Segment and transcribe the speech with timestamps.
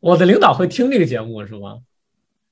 [0.00, 1.80] 我的领导会听这个节目是吗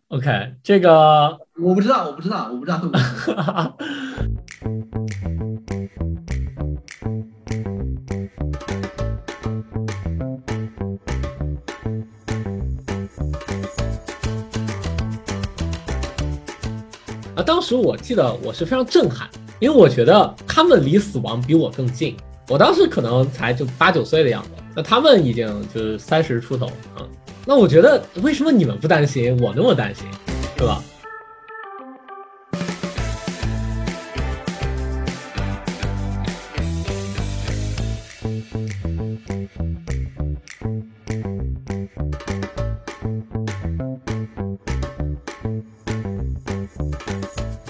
[0.08, 3.00] ？OK，这个我不知道，我不知道，我不知道会不会。
[17.34, 19.26] 啊，当时我记得我是非常震撼，
[19.58, 22.14] 因为我觉得他们离死亡比我更近。
[22.50, 27.08] 我当时可能才就八九岁的样子，那他们已经就是三十出头啊。
[27.50, 30.06] 那我觉得为什么你们不担心，我那么担心，
[30.54, 30.84] 对吧？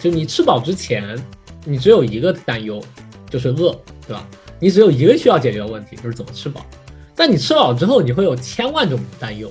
[0.01, 1.17] 就你吃饱之前，
[1.65, 2.83] 你只有一个担忧，
[3.31, 3.71] 就是饿，
[4.09, 4.29] 对吧？
[4.59, 6.67] 你只有一个需要解决的问题，就是怎么吃饱。
[7.21, 9.51] 但你吃饱之后，你会有千万种担忧，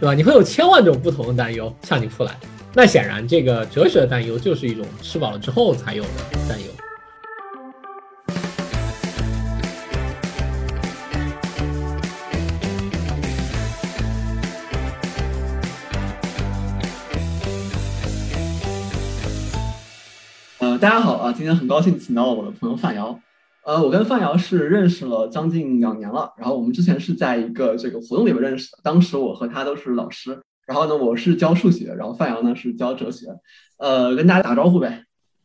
[0.00, 0.14] 对吧？
[0.14, 2.34] 你会有千万种不同的担忧向你扑来。
[2.72, 6.08] 那显然，这个哲学的担忧就是一种吃饱了之后才有的
[6.48, 6.66] 担忧。
[20.58, 23.20] 呃，大家好啊，今天很高兴请到了我的朋友范瑶。
[23.64, 33.26] 呃，我跟范瑶是认识了将近两年了，然后我们之前是在一个这个活动里面认识的，当时我和他都是老师，然后呢，我是教数学，然后范瑶呢是教哲学，
[33.78, 35.04] 呃，跟大家打招呼呗。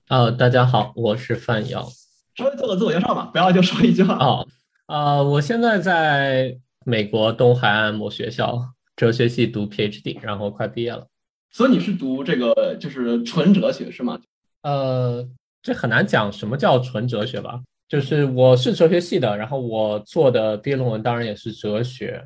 [0.09, 1.87] 呃，大家好，我是范瑶。
[2.35, 4.17] 稍微做个自我介绍吧，不要就说一句话。
[4.17, 4.45] 哦，
[4.87, 8.59] 呃，我现在在美国东海岸某学校
[8.97, 11.07] 哲学系读 PhD，然后快毕业了。
[11.51, 14.19] 所以你是读这个就是纯哲学是吗？
[14.63, 15.25] 呃，
[15.61, 17.61] 这很难讲什么叫纯哲学吧。
[17.89, 22.23] 就是我是哲学系的，然后我做的毕业论文当然也是哲学，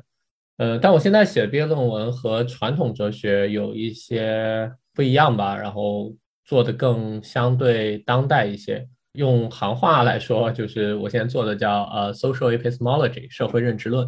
[0.58, 8.86] 呃，但我现在写的毕业论文和传统哲学有一些不一样吧，然后做的更相对当代一些。
[9.14, 14.06] 用行话来说，就是我现在做的叫呃 social epistemology 社会认知论，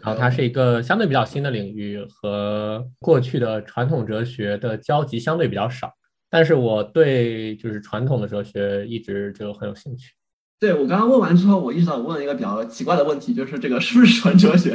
[0.00, 5.92] 然后它是一个相对比较新的领域，和过去的传统哲学的交集相对比较少，
[6.30, 10.14] 但是我对就是传统的哲学一直就很有兴趣。
[10.64, 14.70] 对我刚刚问完之后，我意识到我问了一个比较奇怪的问题，就是这个是不是纯哲学？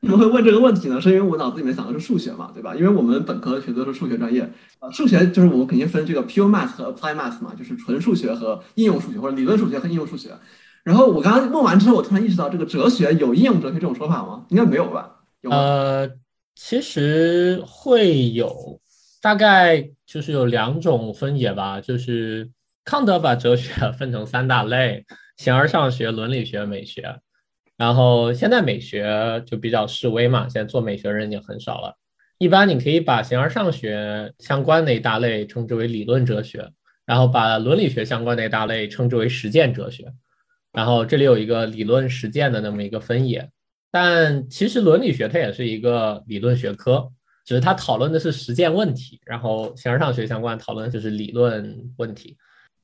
[0.00, 0.98] 为什么会问这个问题呢？
[0.98, 2.74] 是因为我脑子里面想的是数学嘛，对吧？
[2.74, 4.40] 因为我们本科学的是数学专业，
[4.78, 10.30] 啊，数学就是我们肯定分这个 pure math 和 applied math 嘛，就是纯数学和应用数学，或者理论数学和应用数学。
[10.82, 14.46] 然后我刚刚问完之后，我突然意识到，这个哲学有应用哲学这种说法吗？
[14.48, 15.10] 应该没有吧？
[15.42, 16.08] 有呃，
[16.54, 18.80] 其实会有，
[19.20, 22.50] 大概就是有两种分野吧，就是
[22.84, 25.04] 康德把哲学分成三大类。
[25.36, 27.16] 形而上学、伦理学、美学，
[27.76, 31.96] 然后现在美学就比较示威嘛，现在做美学人已经很少了。
[32.38, 36.68] 一般你可以把形而上学相关那一大类称之为理论哲学，
[37.04, 40.12] 然后把伦理学相关那一大类称之为实践哲学。
[40.72, 43.48] 然后这里有一个理论实践的那么一个分野，
[43.90, 47.08] 但其实伦理学它也是一个理论学科，
[47.44, 52.36] 只是它讨论的是实践问题，然后形而上学相关讨论就是理论问题。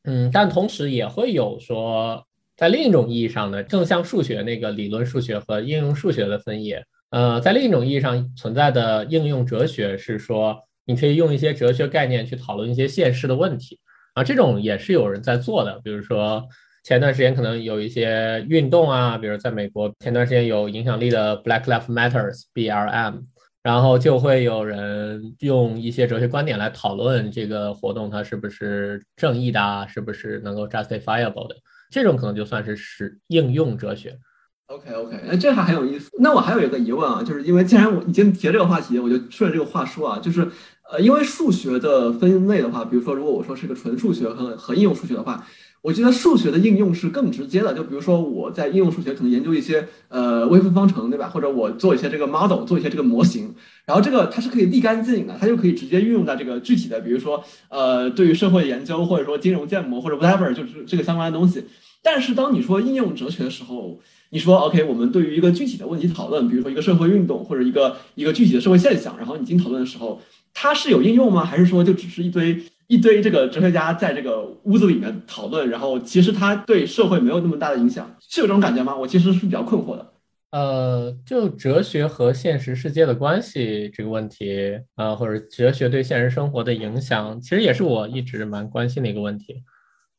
[0.05, 2.27] 嗯，但同时也会有说。
[2.60, 6.84] 在另一种意义上呢，更像数学那个理论数学和应用数学的分野。
[7.09, 10.54] 呃，在另一种意义上存在的应用哲学是说，
[10.84, 13.78] 你可以用一些哲学概念去讨论一些现实的问题
[14.12, 15.81] 啊，这种也是有人在做的。
[15.82, 16.47] 比如说
[16.84, 23.22] 前段时间可能有一些运动啊，比如在美国前段时间有影响力的 Black Lives Matters（BLM），
[23.62, 31.56] 然后就会有人用一些哲学观点来讨论这个活动它是不是正义的，是不是能够 justifiable 的。
[31.90, 34.18] 这种可能就算是是应用哲学。
[34.66, 36.08] OK OK，那这还很有意思。
[36.20, 40.48] 那我还有一个疑问啊，就是因为既然我已经提了这个话题，我就顺着这个话说啊，就是
[40.90, 45.44] 呃，因为数学的分类的话，比如说如果我说是个纯数学和和应用数学的话。
[45.82, 51.26] 我觉得数学的应用是更直接的，就比如说我在应用数学可能研究一些呃微分方程，对吧？
[51.28, 53.54] 或者我做一些这个 model，做一些这个模型，
[53.86, 61.64] 然后这个它是可以立竿见影的，它就可以直接运用在这个具体的，比如说呃对于社会研究，或者说金融建模或者 whatever，就是这个相关的东西。
[62.02, 63.99] 但是当你说应用哲学的时候，
[64.31, 70.20] 你说 OK，我们对于一个具体的问题讨论，比如说一个社会运动或者一个一个具体的社会现象，然后你进行讨论的时候，
[70.52, 71.43] 它是有应用吗？
[71.43, 72.62] 还是说就只是一堆？
[72.90, 78.96] 一堆这个哲学家在这个屋子里面讨论，然后其实他对社会没有那么大的影响，是有这种感觉吗？
[78.96, 80.12] 我其实是比较困惑的。
[80.50, 89.62] 呃，就哲学和现实世界的关系这个问题啊，或者哲学对现实生活的影响，其实也是我一直蛮关心的一个问题。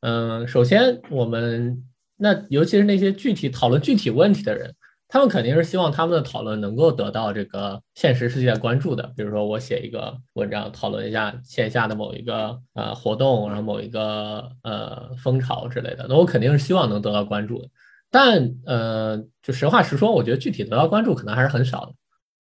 [0.00, 1.76] 嗯，首先我们
[2.16, 4.74] 那尤其是那些具体讨论具体问题的人。
[5.12, 9.12] 他们肯定是希望他们的讨论能够得到这个现实世界关注的。
[9.14, 17.68] 比如说，我写一个文章，讨论一下线下的某一个呃活动，然后某一个呃风潮之类的，那我肯定是希望能得到关注的。
[18.10, 21.92] 但呃，就实话实说，我觉得具体得到关注可能还是很少的。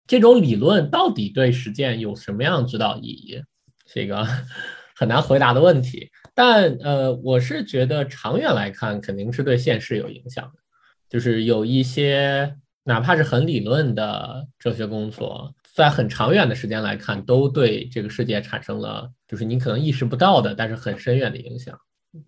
[0.06, 3.42] 这种理论到底对实践有什么样指导意义，
[3.88, 4.24] 是一个
[4.96, 6.08] 很难回答的问题。
[6.36, 10.60] 但呃，我是觉得长远来看，肯定是对现实有影响的。
[11.10, 21.78] 就是有一些哪怕是很理论的哲学工作，在很长远的时间来看，都对这个世界产生了就是你可能意识不到的，但是很深远的影响。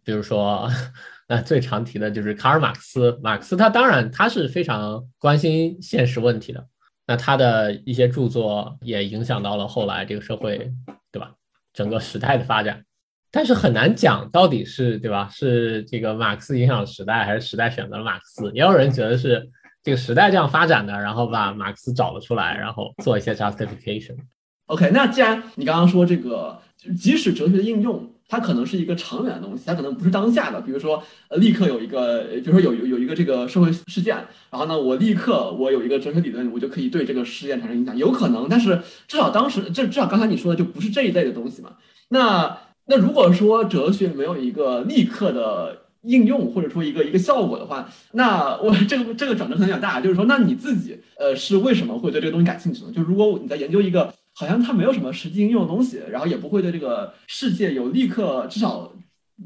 [0.03, 0.69] 比如说，
[1.27, 3.19] 那最常提的就是卡尔马克思。
[3.23, 6.67] 马克思他当然他是非常关心现实问题的，
[7.07, 10.71] 那他的一些著作也影响到了后来这个社会，
[11.11, 11.33] 对吧？
[11.73, 12.83] 整个时代的发展。
[13.31, 15.29] 但是很难讲到底是对吧？
[15.31, 18.51] 是这个马克思影响时代，还是时代选择了马克思？
[18.53, 19.49] 也有人觉得是
[19.81, 24.17] 这个时代这样发展的，然后把马克思找了出来，然后做一些 justification。
[24.65, 26.59] OK，那既然你刚刚说这个，
[26.99, 30.59] 即使哲学的应用，它可能是一个长远的东西，它可能不是当下的。
[30.59, 34.15] 比如说，呃，立刻有一个，比如说有有有一个这个社会事件，
[34.49, 38.47] 然后呢，我立刻我有一个哲学理论，我就可以对这个事件产生影响，有可能。
[38.49, 41.77] 但是至少当时，这至少刚才你说的就不是这一类的东西嘛？
[42.09, 42.57] 那。
[42.91, 50.01] 那如果说哲学没有一个立刻的应用，或者说一个一个效果的话，那我这个这个转折可能有点大。
[50.01, 52.91] 就是说，那你自己呃是为什么会对这个东西感兴趣呢？
[52.93, 58.91] 就如果你在研究一个好像它没有什么实际应用的东西，然后也不会对这个世界有立刻至少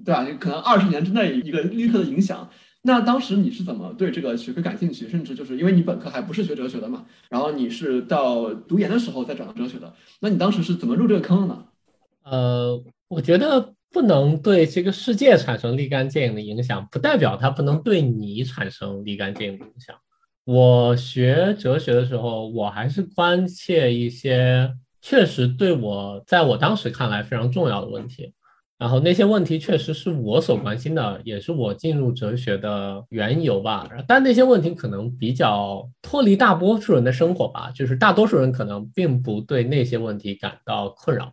[0.04, 0.26] 对吧？
[0.40, 2.50] 可能二十年之内一个立刻的影响，
[2.82, 5.08] 那当时你是怎么对这个学科感兴趣？
[5.08, 11.66] 甚至就是因为你本科还不是学哲学的嘛，然后你是到读研的时候再转到哲学的，那你当时是怎么入这个坑的呢？
[12.24, 12.84] 呃。
[13.07, 19.96] 我觉得不能对这个世界产生立竿见影的影响，不代表它不能对你产生立竿见影的影响。
[20.44, 24.72] 我学哲学的时候，我还是关切一些
[25.02, 28.34] 确实对我在我当时看来非常重要的问题，
[28.78, 33.90] 然后那些问题确实是我所关心的，也是我进入哲学的缘由吧。
[34.08, 41.31] 但那些问题可能比较脱离大多数人的生活吧，就是大多数人可能并不对那些问题感到困扰。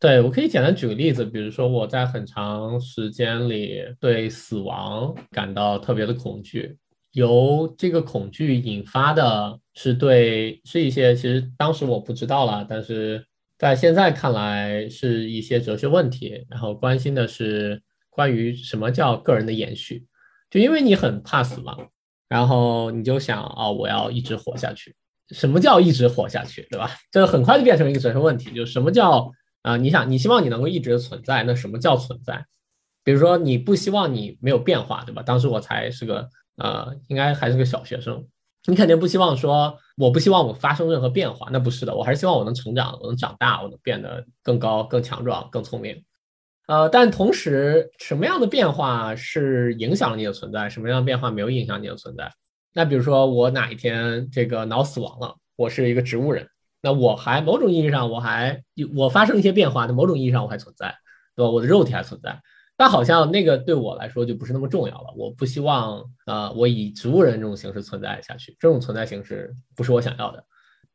[0.00, 6.74] 对我可以简单举个例子，比如说我在很长时间里对死亡感到特别的恐惧，
[7.12, 13.22] 由这个恐惧引发的是对是一些其实当时我不知道了，但是
[13.58, 20.06] 在现在看来是一些哲学问题，然后关心的是关于什么叫个人的延续，
[20.48, 21.78] 就因为你很怕死亡，
[22.26, 24.96] 然后你就想哦，我要一直活下去，
[25.28, 26.90] 什么叫一直活下去，对吧？
[27.10, 29.30] 这很快就变成一个哲学问题，就什么叫。
[29.62, 32.44] 啊，你想，你希望你能够一直存在，那什么叫存在？
[33.04, 35.22] 比如说，你不希望你没有变化，对吧？
[35.22, 38.26] 当时我才是个呃，应该还是个小学生，
[38.66, 46.02] 你肯定不希望说，我不希望我发生任何变化，那不是的，我还是希望我能成长，我能长大，我能变得更高、更强壮、更聪明。
[46.66, 50.68] 呃，但同时，什么样的变化是影响了你的存在？
[50.68, 52.30] 什么样的变化没有影响你的存在？
[52.72, 56.46] 那比如说，我哪一天这个脑死亡了，我是一个植物人。
[56.82, 58.62] 那我还某种意义上我还
[58.96, 60.94] 我发生一些变化，那某种意义上我还存在，
[61.36, 61.50] 对吧？
[61.50, 62.40] 我的肉体还存在，
[62.76, 65.12] 但好像那个对我来说就不是那么重要了。
[65.14, 70.42] 我不希望啊，我以植物人这种形式存在下去，这种存在形式不是我想要的。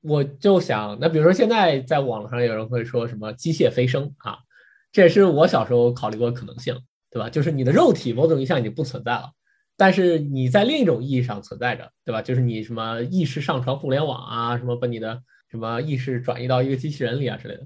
[0.01, 4.39] 我就想，那比如说现在在网络上有人会说什么机械飞升啊，
[4.91, 6.79] 这也是我小时候考虑过可能性，
[7.11, 7.29] 对吧？
[7.29, 9.29] 就是你的肉体某种意义上已经不存在了，
[9.77, 12.23] 但是你在另一种意义上存在着，对吧？
[12.23, 15.21] 就是你什么意识上传互联网啊，什么把你的。
[15.55, 17.65] 什么意识转移到一个机器人里啊之类的，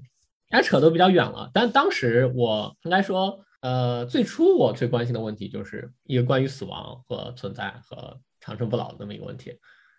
[0.50, 1.50] 哎，扯都比较远了。
[1.52, 9.52] 但当时我应该说，呃，最初我最关心的问题就是一个关于死亡和存在和长生不老的那么一个问题。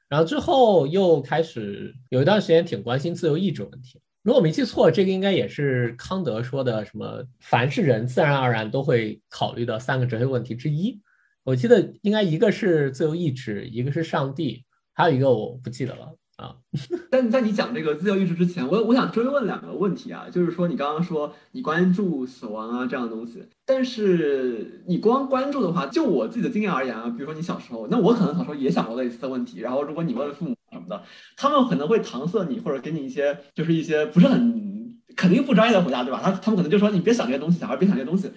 [0.09, 4.01] 然后之后又开始有一段时间挺关心自由意志问题。
[4.23, 10.99] 如果没记错，这个应该也是康德说的什么凡是人自然而然都会考虑的三个哲学问题之一。
[11.43, 16.15] 我记得应该一个是自由意志，一个是上帝，还有一个我不记得了。
[16.41, 16.55] 啊，
[17.11, 31.03] 但在你讲这个自由意志之前，我我想追问两个问题啊，就是说你刚刚说你关注死亡啊这样的东西，但是你光关注的话，就我自己的经验而言啊，比如说你小时候，那我可能小时候也想过类似的问题，然后如果你问父母什么的，
[31.37, 36.19] 他们可能会搪塞你或者给你一些就是一些不是很肯定不专业的回答，对吧？
[36.23, 38.31] 他他们可能就说你别想这些东西，小孩别想这些东西。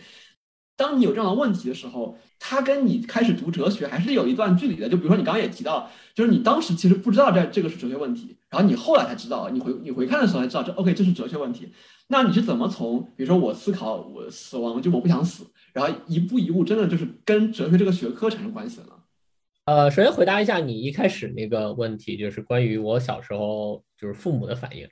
[0.77, 4.89] 当你有这样的问题的时候，他跟你开始读哲学还是有一段距离的。
[4.89, 11.73] 就比如说你刚刚也提到，就是你当时其实不知道这这个是哲学问题，然后你后来才知道，你回你回看的时候才知道这 OK 这是哲学问题。
[12.09, 18.91] 那你是怎么从比如说我思考我死亡就我不想死，然后一步一步真的就是跟哲学这个学科产生关系的呢？
[19.67, 24.87] 呃，首先回答一下你一开始那个问题，就是关于我小时候就是父母的反应。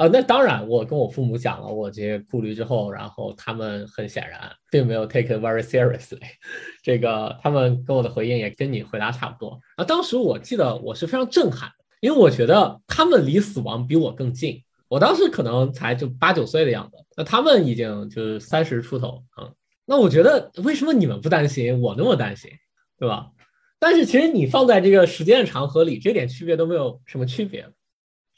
[0.00, 6.18] 啊，那当然，我跟我父母讲了我这些顾虑之后，然后他们很显然并没有 take it very seriously。
[6.82, 9.60] 这个他们跟我的回应也跟你回答差不多。
[9.76, 14.62] 啊，当时我记得我是非常震撼，因为我觉得他们离死亡比我更近。
[14.88, 19.52] 我当时可能才就八九岁的样子，那他们已经就是三十出头啊。
[19.84, 22.50] 那我觉得为什么你们不担心，我那么担心，
[22.98, 23.26] 对吧？
[23.78, 27.68] 但是其实你放在这个时间的长河里，这点区别都没有什么区别。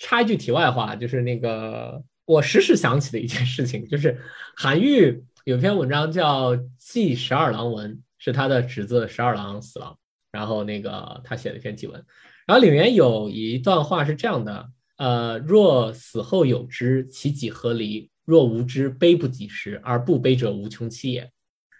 [0.02, 4.20] 插一句题外话，就是那个我时时想起的一件事情， 就是
[4.56, 9.94] 韩愈有篇文章叫《祭十二郎文》，是他的侄子十二郎死了，
[10.32, 12.04] 然后那个他写了一篇祭文，
[12.48, 18.10] 然后里面有一段话是这样的：呃，若死后有知，其几何离？
[18.24, 21.30] 若无知，悲不及时，而不悲者无穷期也。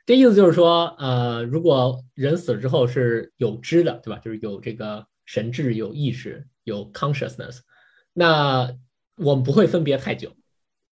[0.06, 4.20] 这意思就是说，呃，如果人死了之后是有知的，对吧？
[4.20, 7.58] 就是有这个神智、有意识、有 consciousness。
[8.12, 8.75] 那
[9.16, 10.35] 我们不会分别太久，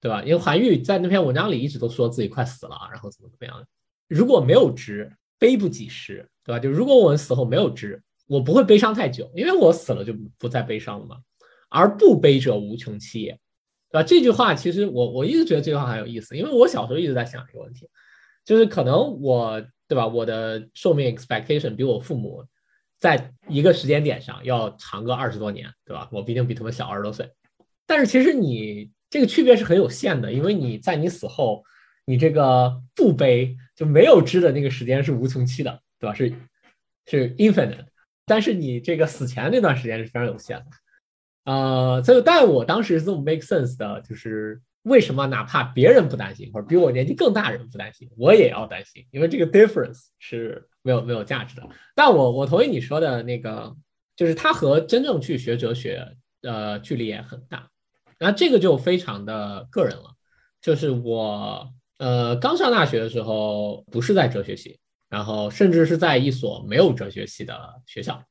[0.01, 0.23] 对吧？
[0.23, 3.67] 因为韩愈在那篇文章里一直都说自己快死了，然后怎么怎么样。
[4.09, 6.59] 如果没有知，悲不及时，对吧？
[6.59, 11.17] 就如果我们死后没有知，我不会悲伤太久，因为我死了就不再悲伤了嘛。
[11.69, 13.33] 而不悲者无穷期也，
[13.91, 14.03] 对吧？
[14.03, 17.89] 这句话其实我我一直觉得这句话很有意思，因为我小时候一直在想这个问题，
[18.45, 22.45] 就是可能我对吧，我的寿命 expectation 比我父母。
[23.01, 26.07] 在一个时间点上要长个二十多年，对吧？
[26.13, 27.31] 我毕竟比他们小二十多岁，
[27.87, 31.65] 但是其实你这个区别是很有限的，因为你在你死后，
[32.05, 36.15] 你这个不悲就没有知的那个时间是无穷期的，对吧？
[36.15, 36.31] 是
[37.07, 37.87] 是 infinite，
[38.27, 40.67] 但是你这个死前那段时间是非常有限的，
[41.45, 50.67] 呃，所以但我当时是这么 make sense 的，就是为什么哪怕别人不担心，或者比我年纪更大人不担心，我也要担心，因为这个 difference 是。
[50.83, 53.77] 没有没有价值的，但我我同意你说的那个，
[54.17, 57.69] 就是它和真正去学哲学，呃，距离也很大。
[58.19, 60.15] 那这个就非常的个人了，
[60.63, 64.79] 就是我呃刚上大学的时候不是在哲学系，
[65.11, 67.55] 然后甚至是在一所没有哲学系的
[67.87, 68.23] 学校，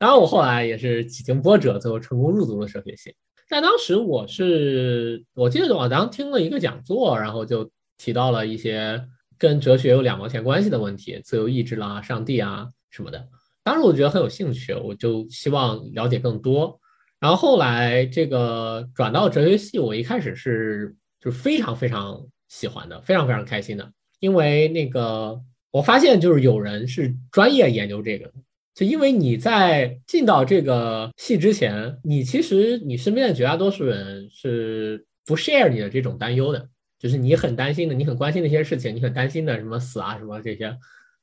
[0.00, 3.14] 然后我后来也是几经波折，最后成功入读了哲学系。
[3.48, 9.00] 但当时我是我记得我当时听了一个讲座，然后就提到了一些。
[9.38, 13.28] 跟哲学有两毛钱关系的问题，自由意志啦、上帝啊什么的。
[13.62, 16.80] 当时我觉得很有兴趣，我就希望了解更多。
[17.20, 25.40] 然后后来这个转到哲学系，我一开始是就非常非常喜欢的，非常非常开心的，因为那个
[25.70, 28.32] 我发现就是有人是专业研究这个，
[28.74, 36.68] 就因为你在进到这个系之前，你其实你身边的绝大多数人是不 share 你的这种担忧的。
[36.98, 40.76] 就是你很担心的，你很关心的一些事情，你很担心的什么死啊什么这些，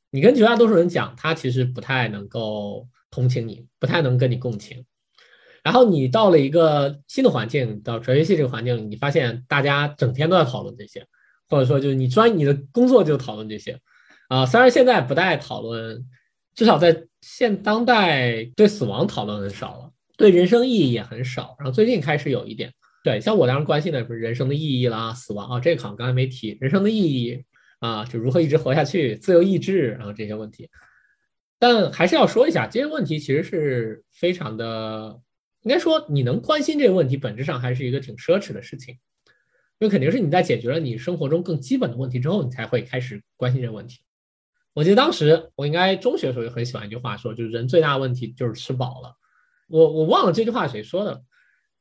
[0.09, 4.85] 你跟绝大多数人讲，他其实不太能够同情你，不太能跟你共情。
[5.63, 11.05] 然后你到了一个新的环境，到哲学系这个环境，你发现大家整天都在讨论这些，
[11.49, 13.77] 或者说就是你专你的工作就讨论这些
[14.29, 14.45] 啊。
[14.45, 16.07] 虽然现在不太讨论，
[16.53, 21.55] 至少在现当代对死亡讨论很少了，对人生意义也很少。
[21.59, 22.71] 然后最近开始有一点。
[23.05, 26.57] 对，像我当时关心的不是人生的意义啦、死亡啊，这个好像刚才没提。
[26.59, 27.45] 人生的意义
[27.77, 30.67] 啊，就如何一直活下去、自由意志，然后这些问题。
[31.59, 35.21] 但还是要说一下，这些问题其实是非常的，
[35.61, 38.95] 应该说你能关心这个问题，本质上还是一个挺奢侈的事情，
[39.77, 43.99] 因为肯定是你在解决了你生活中更基本的问题之后，你才会开始关心这个问题。
[44.73, 49.15] 我记得当时我应该中学的时候就很喜欢一句话，说就是人最大的问题就是吃饱了。
[49.67, 51.21] 我我忘了这句话谁说的了。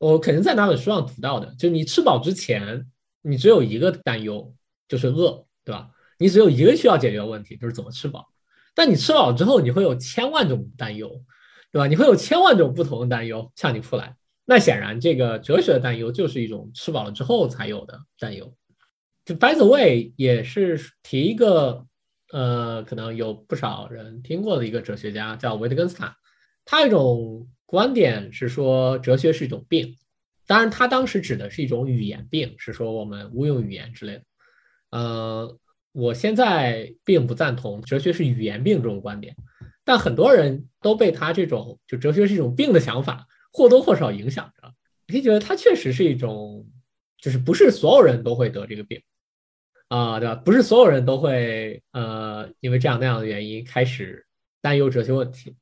[0.05, 2.87] 我肯定在哪本书上读到的，就你吃饱之前，
[3.23, 4.55] 你只有一个担忧，
[4.87, 5.89] 就是饿，对吧？
[6.19, 8.29] 你只有一个需要解决的问题，就是怎么吃饱。
[8.75, 11.09] 但你吃饱之后，你会有千万种担忧，
[11.73, 11.87] 对吧？
[11.87, 14.15] 你会有千万种不同的担忧向你扑来。
[14.45, 18.55] 那显然，这个哲学的担忧就是一种吃饱了之后才有的担忧。
[19.25, 21.87] 就 By the way，也是提一个，
[22.31, 26.15] 呃，可能有不少人听过的一个哲学家叫维特根斯坦，
[26.67, 27.49] 他一种。
[27.67, 29.97] 观点是说哲学是一种病，
[30.47, 34.23] 当然他当时指的是一种语言病，是说我们误用语言之类的。
[34.91, 35.59] 呃，
[35.93, 39.35] 我现在并不赞同哲学是语言病这种观点，
[39.85, 44.73] 但很多人都被他这种就哲学是一种病的想法或多或少影响着。
[45.07, 46.67] 你觉得他确实是一种，
[47.19, 49.03] 就是不是所有人都会得这个病
[49.89, 50.35] 啊，对吧？
[50.35, 54.25] 不是所有人都会呃因为这样那样的原因开始
[54.61, 55.57] 担忧哲学问题。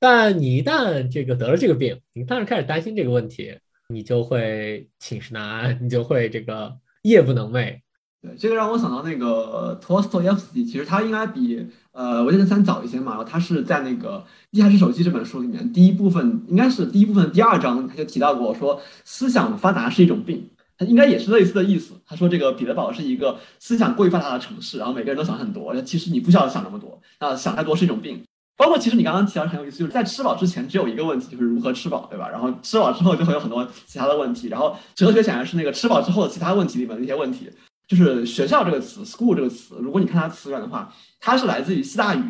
[0.00, 3.54] 但你一旦这个得了这个病，你当然开始担心这个问题，
[3.90, 7.80] 你就会寝食难安，你就会这个夜不能寐，
[8.22, 13.12] 对，这个让我想到那个托斯托耶夫斯基，其实他应该比呃维特根斯坦早一些嘛。
[13.12, 14.18] 然后他是在那个
[14.50, 21.94] 《地下室手机》这本书里面，第一部分应该是第一部分第二章，他就提到过说，思想发达是一种病，他应该也是类似的意思。
[22.06, 28.22] 他说这个彼得堡是一个思想过于发达的城市，然后每个人都想很多，其实你不需要想那么多，啊，想太多是一种病。
[28.60, 32.28] 包括其实你刚刚提到很有意思，就是在吃饱之前只有一个问题，就是如何吃饱，对吧？
[32.28, 34.48] 然后吃饱之后就会有很多其他的问题。
[34.48, 37.50] 然后哲学显然是那个吃饱之后的其他问题里面的一些问题。
[37.88, 42.22] 就是学校这个词，school 这个词，如果你看它词源的话，它是来自于希腊语。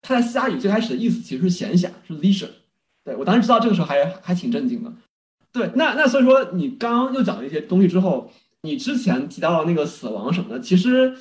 [0.00, 2.48] 它在希腊语最开始的意思其实是闲暇，是 leisure。
[3.04, 4.90] 对我当时知道这个时候还还挺震惊的。
[5.52, 11.14] 对，那那所以说你刚刚又讲了一些东西之后，你之前提到了那个死亡什么的，其实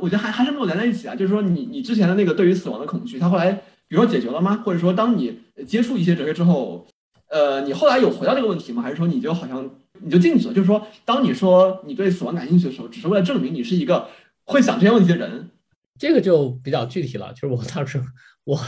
[0.00, 1.14] 我觉得还还是没有连在一起啊。
[1.14, 4.62] 就是说你你之前的那个对于死亡的恐惧，它后来比如说解决了吗？
[4.64, 6.86] 或者说当你接触一些哲学之后，
[7.28, 8.80] 呃，你后来有回到这个问题吗？
[8.80, 9.68] 还是说你就好像？
[10.02, 14.08] 你就静止了，就是说，当你说你对死亡感兴趣的时候，只是为了证明你是一个
[14.44, 15.50] 会想这些问题的人。
[15.98, 18.02] 这个就比较具体了，就是我当时
[18.44, 18.58] 我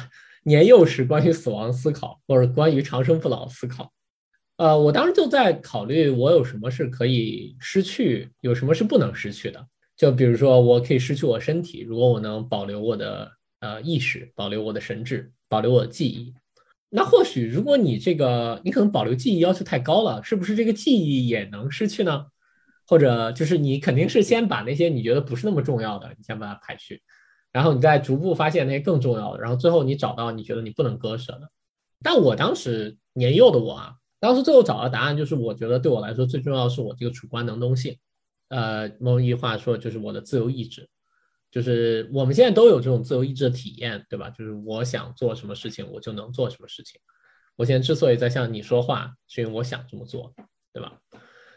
[0.42, 3.90] 年幼时关于死亡思考，或者关于长生不老思考，
[4.58, 9.66] 呃，我当时就在考虑我有什么是可以失去，有什么是不能失去的。
[9.96, 13.30] 就比如说，我可以失去我身体，如果我能保留我的
[13.62, 16.34] 呃意识，保留我的神智，保留我的记忆。
[16.90, 22.26] 那或许，如果你这个你可能保留记忆要求太高了，是不是这个记忆也能失去呢？
[22.86, 27.00] 或者就是你肯定是先把那些你觉得不是那么重要的，你先把它排去，
[27.52, 31.48] 然后你再逐步发现那些更重要的，然后最后你找到你觉得你不能割舍的。
[32.02, 37.96] 但我当时年幼的我啊，当时最后找到答案就是，我觉得对我来说最重要的是我这个主观能动性，
[38.48, 40.88] 呃，某一句话说就是我的自由意志。
[41.52, 44.30] 就是我们现在都有这种自由意志的体验，对吧？
[44.30, 46.98] 就是我想做什么事情，我就能做什么事情。
[47.56, 50.34] 我现在之所以在向你说话，是因为我想这么做，
[50.72, 50.98] 对吧？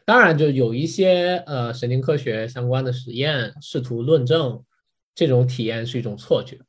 [0.04, 4.62] 当然，就有一些呃神经科学相关的实验试图论证
[5.16, 6.60] 这种体验是一种错觉，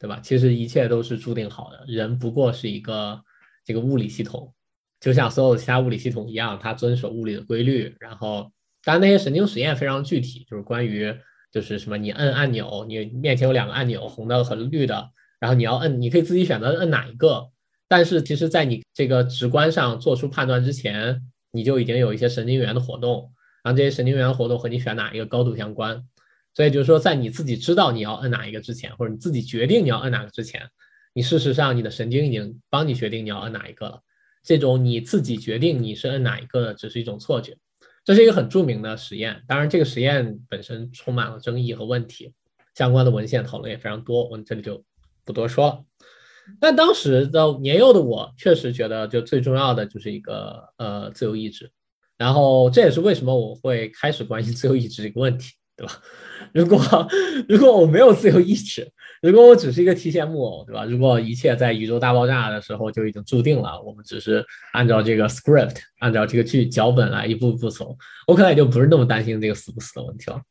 [0.00, 0.18] 对吧？
[0.22, 3.22] 其实一切都是注定好的，人不过是一个
[3.66, 4.50] 这个物理系统，
[4.98, 7.94] 就像所有其他物理系统一样，它遵守物理的规律。
[8.00, 8.50] 然后，
[8.82, 11.14] 当然那些神经实验非常具体，就是关于。
[11.52, 11.98] 就是什么？
[11.98, 17.50] 你摁按钮，你面前有两个按钮，红的和绿的，然后你要摁，你可以自己选择摁哪一个。
[17.86, 23.30] 但是其实，在你这个直观上做出判断之前，你就已经有一些神经元的活动，
[23.62, 26.02] 然后这些神经元活动和你选哪一个高度相关。
[26.54, 30.62] 所以就是说，在你自己知道你要摁哪一个之前，或者你自己决定你要摁哪个之前，
[31.12, 34.00] 你事实上你的神经已经帮你决定你要摁哪一个了。
[34.42, 37.58] 这种你自己决定你是摁哪一个的，只是一种错觉。
[38.04, 42.32] 这是一个很著名的实验，当然这个实验本身充满了争议和问题，
[42.74, 44.84] 相关的文献讨论也非常多，我们这里就
[45.24, 45.84] 不多说了。
[46.58, 51.70] 但当时的年幼的我确实觉得，就最重要的就是一个呃自由意志，
[52.18, 56.02] 然后这也是为什么我会开始关心自由意志这个问题，对吧？
[56.52, 56.80] 如果
[57.48, 58.92] 如果我没有自由意志，
[59.30, 60.84] 如果我只是一个提线木偶，对吧？
[60.84, 70.42] 如果一切在宇宙大爆炸的时候就已经注定了，我们只是按照这个 script，按照这个剧脚本来一步步走，我可能也就不是那么担心这个死不死的问题了。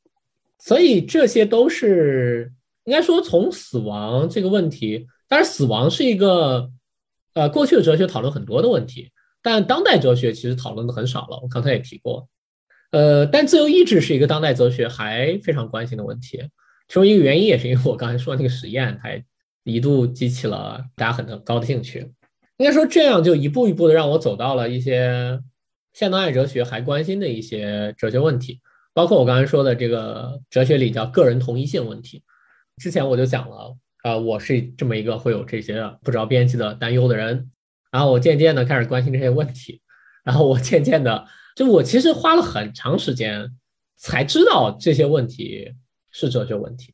[0.57, 2.49] 所以这些都是
[2.85, 6.71] 应该说从死亡这个问题，当然死亡是一个
[7.33, 11.37] 呃过去的哲学讨论很多的问题，但当代哲学其实讨论的很少了。
[11.43, 12.25] 我刚才也提过。
[12.91, 16.41] 呃，但自由意志是一个当代哲学还非常关心的问题。
[16.91, 19.09] 其中一个原因也是因为我刚才说的那个实验，它
[19.63, 21.99] 一度激起了大家很高的兴趣。
[22.57, 25.39] 应该说，这样就一步一步的让我走到了一些
[25.93, 28.59] 现当代哲学还关心的一些哲学问题，
[28.93, 32.25] 包括我刚才说的这个哲学里叫个人同一性问题。
[32.75, 37.49] 之前我就讲了，呃，我是这么一个会有这些不着边际的担忧的人，
[37.89, 39.79] 然后我渐渐的开始关心这些问题，
[40.25, 41.25] 然后我渐渐的。
[41.55, 43.49] 就我其实花了很长时间
[43.95, 45.73] 才知道这些问题
[46.11, 46.93] 是哲学问题，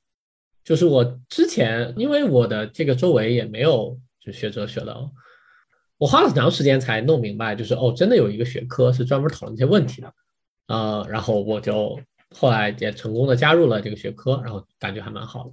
[0.64, 4.96] 就是我之前因为我的这个周围也没有就学哲学的，
[5.98, 10.14] 我花了很长时间才弄明白，就是哦，真的有一个学科是专门讨论这些问题的，
[10.68, 12.00] 呃，然后我就
[12.36, 15.52] 后来也成功的加入了这个学科，然后感觉还蛮好的。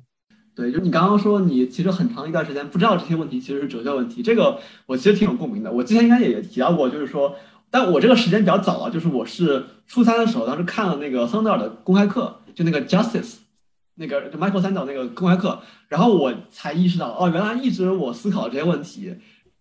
[0.55, 5.73] 对，就你刚刚说你其实很长一段时间不知道这些问题其实是哲学问题，这个我其实挺有共鸣的。
[5.73, 7.35] 我之前应该也提到过，就是说。
[7.71, 13.39] 但我这个时间比较早啊，就是我是初三的时候，当时看了那个桑德尔的公开课，就那个 Justice，
[13.97, 19.15] 那个就 Michael Sandel 那个公开课，然后我才意识到，哦，原来一直我思考这些问题，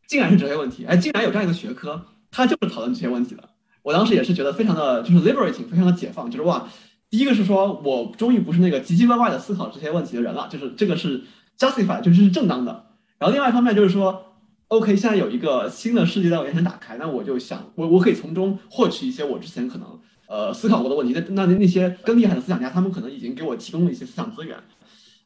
[0.08, 3.44] 竟然是这些问题，哎，竟然有这样一个学科，它就是讨论这些问题的。
[3.82, 6.68] 我当时也是觉得非常的就是 liberating，非常的解放，就是哇，
[7.10, 11.24] 第一个是说我终于不是那个唧唧歪歪的思考这些问题的人了，就是这个是
[11.58, 12.86] justify，就是正当的。
[13.20, 14.28] 然后另外一方面就是说。
[14.70, 20.00] OK，现在有一个新的世界在我眼前打开，那我就想，我我可以从中获取一些我之前可能
[20.34, 21.14] 呃思考过的问题。
[21.14, 24.58] 那那那些更厉害的思想家，他们可能已经给我提供了一些思想资源。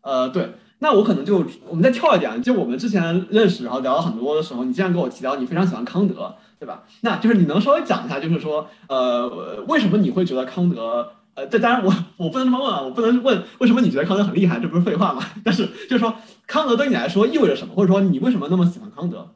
[0.02, 6.84] 呃，对，那我可能就我们再跳一点，就我们之前认识然后聊了很多的时候，你竟然跟我提到你非常喜欢康德，对吧？
[7.02, 11.12] 那就是你能稍微讲一下，就是说，呃，为什么你会觉得康德？
[11.36, 15.24] 呃，这当然我 我不能这么问啊，我不能问为什么你觉得康德很厉害，这不是废话吗？
[15.46, 16.14] 但是就是说，
[16.48, 19.36] 康德对你来说意味着什么，或者说你为什么那么喜欢康德？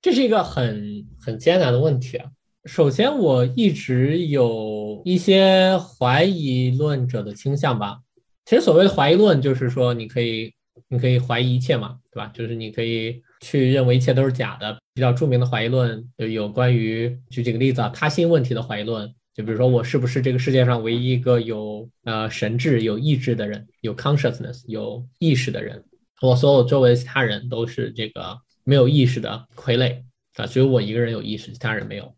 [0.00, 2.26] 这是一个很很艰难的问题啊。
[2.68, 8.00] 首先，我一直有一些怀疑论者的倾向吧。
[8.44, 10.52] 其实所谓的怀疑论，就是说你可以
[10.88, 12.30] 你可以怀疑一切嘛，对吧？
[12.34, 14.76] 就是你可以去认为一切都是假的。
[14.92, 19.10] 比较著名的怀疑论就有关于举几个例子啊，他心问题的怀疑论。
[19.32, 25.82] 就比如说，我是不是这个世界上唯一一个有呃神智、有意志的人，有 consciousness、有意识的人？
[26.20, 30.02] 我所有周围其他人都是这个没有意识的傀儡
[30.34, 32.12] 啊，只有我一个人有意识，其他人没有。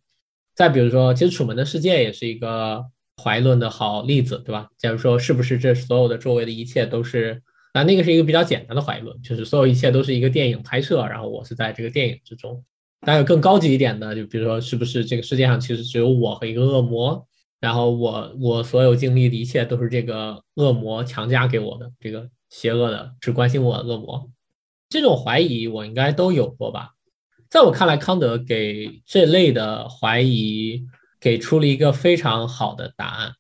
[0.55, 2.85] 再比如说，其实《楚门的世界》也是一个
[3.23, 4.69] 怀疑论的好例子，对吧？
[4.79, 7.43] 假如说，是不是这所有的周围的一切都是？
[7.73, 12.65] 那那个是一个比较简单的怀疑论，就是所有一切都是一个电影拍摄，然后我是在这个电影之中。
[13.07, 17.25] 还有更高级一点的，就比如说，是不是这个世界上其实只有我和一个恶魔，
[17.61, 24.29] 然后我我所有经历的一切都是这个恶魔强加给我的，这个邪恶的只关心我的恶魔。
[24.89, 26.91] 这种怀疑我应该都有过吧？
[27.51, 30.87] 在我看来，康德给这类的怀疑
[31.21, 33.33] 给出了一个非常好的答案。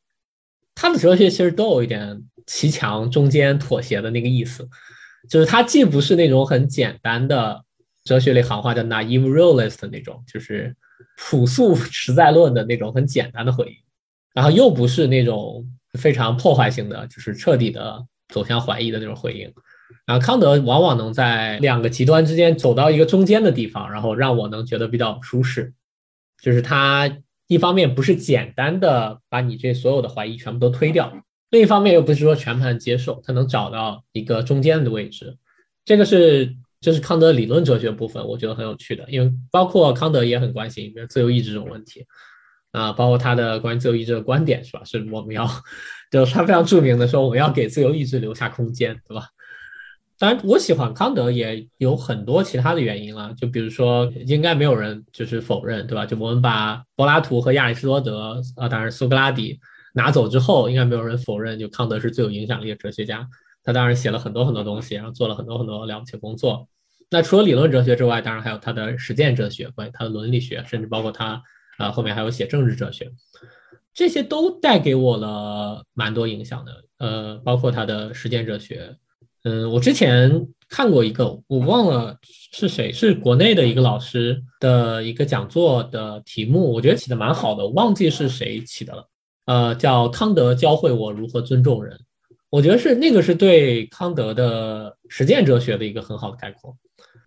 [0.74, 4.68] 他的哲学其实都有一点骑墙中间妥协的那个意思，
[5.28, 7.64] 就是他既不是那种很简单的。
[8.02, 10.74] 哲学里行话叫 naive realist 那种，就是
[11.18, 13.76] 朴素实在论的那种很简单的回应，
[14.32, 19.52] 然后又不是那种非常破坏性的，就是彻底的走向怀疑的那种回应。
[20.06, 25.72] 然后康德往往能在两个极端之间走到一个中间的地方，然后让我能觉得比较舒适。
[26.42, 27.10] 就是他
[27.46, 31.12] 一方面不是简单的把你这所有的怀疑全部都推掉，
[31.50, 35.36] 另一方面又不是说全盘接受，他能找到一个中间的位置。
[35.84, 36.56] 这个是。
[36.82, 42.06] 这是康德理论哲学部分，我觉得很有趣的，因为包括康德也很关心自由意志这种问题
[42.72, 44.80] 啊，包括他的关于自由意志的观点是吧？
[44.82, 45.46] 是我们要，
[46.10, 49.26] 就是他非常著名的说，我们要给自由意志留下空间，对吧？
[50.20, 56.04] 当然，我喜欢康德也有很多其他的原因了，就比如说，应该没有人就是否认，对吧？
[56.04, 59.58] 就我们把柏拉图和亚里士多德啊，当然苏格拉底
[59.94, 63.26] 拿走之后，应该没有人否认，就康德是最有影响力的哲学家。
[63.64, 66.68] 他当然写了很多很多东西，然后做了很多很多了不起工作。
[67.10, 71.42] 那除了理论哲学之外，当然还有他的实践哲学，关于他的伦理学，甚至包括他
[71.78, 73.10] 啊后面还有写政治哲学，
[73.94, 76.84] 这些都带给我了蛮多影响的。
[76.98, 78.94] 呃，包括他的实践哲学。
[79.44, 89.08] 嗯，我之前看过一个，我忘了是谁，是国内的一个老师的一个讲座的题目，我觉得起的蛮好的，我忘记是谁起的了。
[89.46, 91.98] 呃，叫康德教会我如何尊重人。
[92.50, 96.76] 我觉得是那个是对康德的实践哲学的一个很好的概括。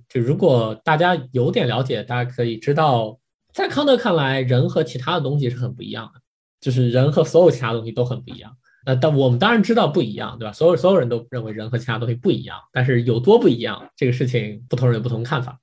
[0.07, 3.17] 就如果大家有点了解，大家可以知道，
[3.53, 6.21] 在康德看来，人和其他的东西是很不一样的，
[6.61, 8.55] 就是人和所有其他东西都很不一样。
[8.85, 10.51] 呃，但我们当然知道不一样，对吧？
[10.53, 15.59] 所有所有人都认为人和其他东西不一样，但是有多不一样，这个事情不同人有不同看法。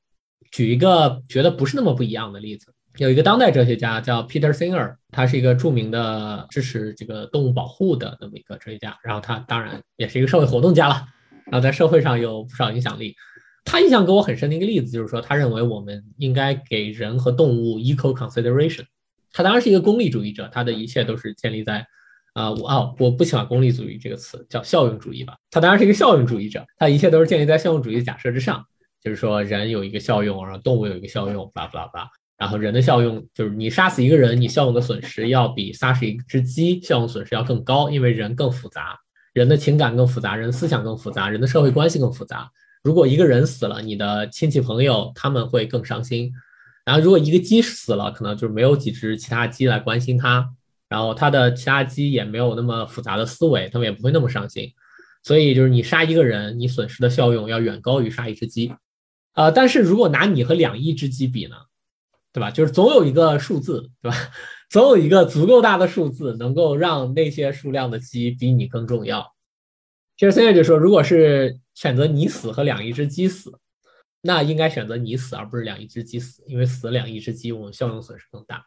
[0.51, 2.73] 举一个觉得不是那么不一样的例子。
[2.97, 11.07] 有一个当代哲学家叫 Peter Singer，他是一个著名的支持这个动物保护的那么一个哲学家，然后他当然也是一个社会活动家了，
[11.47, 13.15] 然后在社会上有不少影响力。
[13.65, 18.85] 他印象给我很深的一个例子就是说，他认为我们应该给人和动物 equal consideration。
[19.33, 21.87] 他当然是一个功利主义者，他的一切都是建立在
[22.35, 25.37] 啊，我啊我不喜欢功利主义这个词，叫效用主义吧。
[25.51, 28.65] 他当然是一个效用主义者，他一切都是建立在效用主义假设之上，
[29.03, 32.11] 就是说人有一个效用，然后动物有一个效用，巴拉巴拉巴拉。
[32.39, 38.99] 然后人的效用就是你杀死一个人，你效用的损失要比杀死一只鸡效用损失要更高，因为人更复杂，
[39.35, 42.51] 人的情感更复杂，人思想更复杂，人的社会关系更复杂。
[42.83, 46.33] 如果一个人死了，你的亲戚朋友他们会更伤心。
[46.87, 50.49] 然后如果一个鸡死了，可能就是没有几只其他鸡来关心它，
[50.91, 54.71] 然后他的其他鸡也没有那么复杂的思维，他们也不会那么伤心。
[55.23, 58.75] 所以就是你杀一个人，你损失的效用要远高于杀一只鸡。
[59.35, 61.57] 呃，但是如果拿你和两亿只鸡比呢？
[62.33, 62.51] 对吧？
[62.51, 64.17] 就是总有一个数字，对吧？
[64.71, 69.35] 总有一个足够大的数字，能够让那些数量的鸡比你更重要。
[70.17, 73.59] 其实现在就说，如果是选择你死和两亿只鸡死，
[74.21, 78.65] 那应该选择你死，而不是两亿只鸡死，因为死两亿只鸡，我们效用损失更大。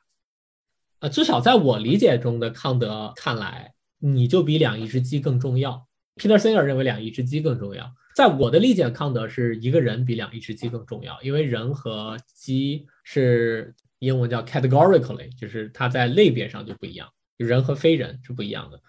[1.04, 5.86] 呃，至少在我理解中的康德看来，你就比两亿只鸡更重要。
[6.16, 7.94] Peter Singer 认为两亿只鸡更重要。
[8.16, 17.06] 在我的理解，康德是一个人比两亿只鸡更重要，因为人和鸡是英文叫 categorically，就是它在类别上就不一样。
[17.36, 18.80] 人和非人是不一样的，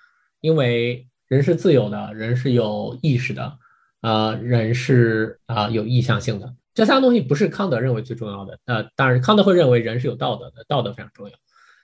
[0.40, 3.58] 因为人是自由的，人是有意识的，
[4.02, 6.54] 呃，人是啊有意向性的。
[6.74, 11.34] 这三个东西不是康德认为最重要的，呃，当然康德会认为人是有道德的，道德非常重要。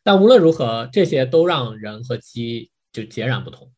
[0.02, 3.70] 但无论如何，这些都让人和鸡就截然不同，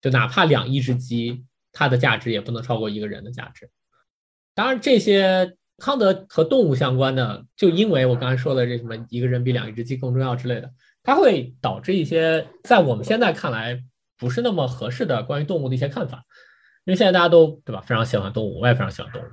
[0.00, 3.68] 就哪怕两亿只鸡，它的价值也不能超过一个人的价值。
[4.54, 10.70] 当然，这些康德和动物相关的，就因为我刚才说的这什么一个人比两亿只鸡更重要之类的，
[11.02, 13.82] 它会导致一些在我们现在看来
[14.16, 16.24] 不是那么合适的关于动物的一些看法。
[16.84, 19.26] 因为现在大家都对吧，非常喜欢动物，我也非常喜欢动物，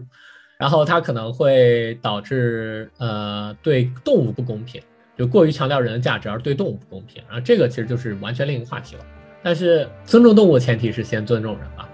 [0.58, 4.82] 然后它可能会导致呃对动物不公平。
[5.18, 9.06] 就过于强调人的价值，而对动物不公平，然后这个其实就是完全另一个话题了。
[9.44, 11.90] 但是尊重动物前提是先尊重人吧。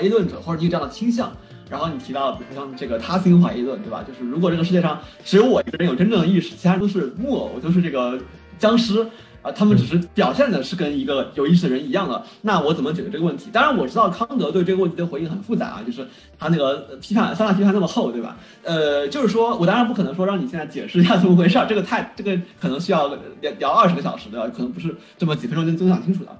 [0.00, 1.30] 怀疑论者，或者你有这样的倾向，
[1.68, 4.02] 然后你提到，比如像这个他心怀疑论，对吧？
[4.02, 8.18] 就是如果这个世界上只有我一个人有真正的意识，其他人都是木偶，都是这个
[8.58, 9.06] 僵尸
[9.42, 13.50] 啊，他们只是表现的是跟一个有意识的人一样的，那我怎么解决这个问题？
[13.52, 16.06] 当然我知道康德对这个问题的回应很复杂啊，就是
[16.38, 18.38] 他那个批判三大批判那么厚，对吧？
[18.62, 23.06] 呃，就是说我当然不可能说让你现在解释一下怎么回事，这个太这个可能需要
[23.42, 26.30] 聊聊二十个小时的，可能不是这么几分钟就能讲清楚的。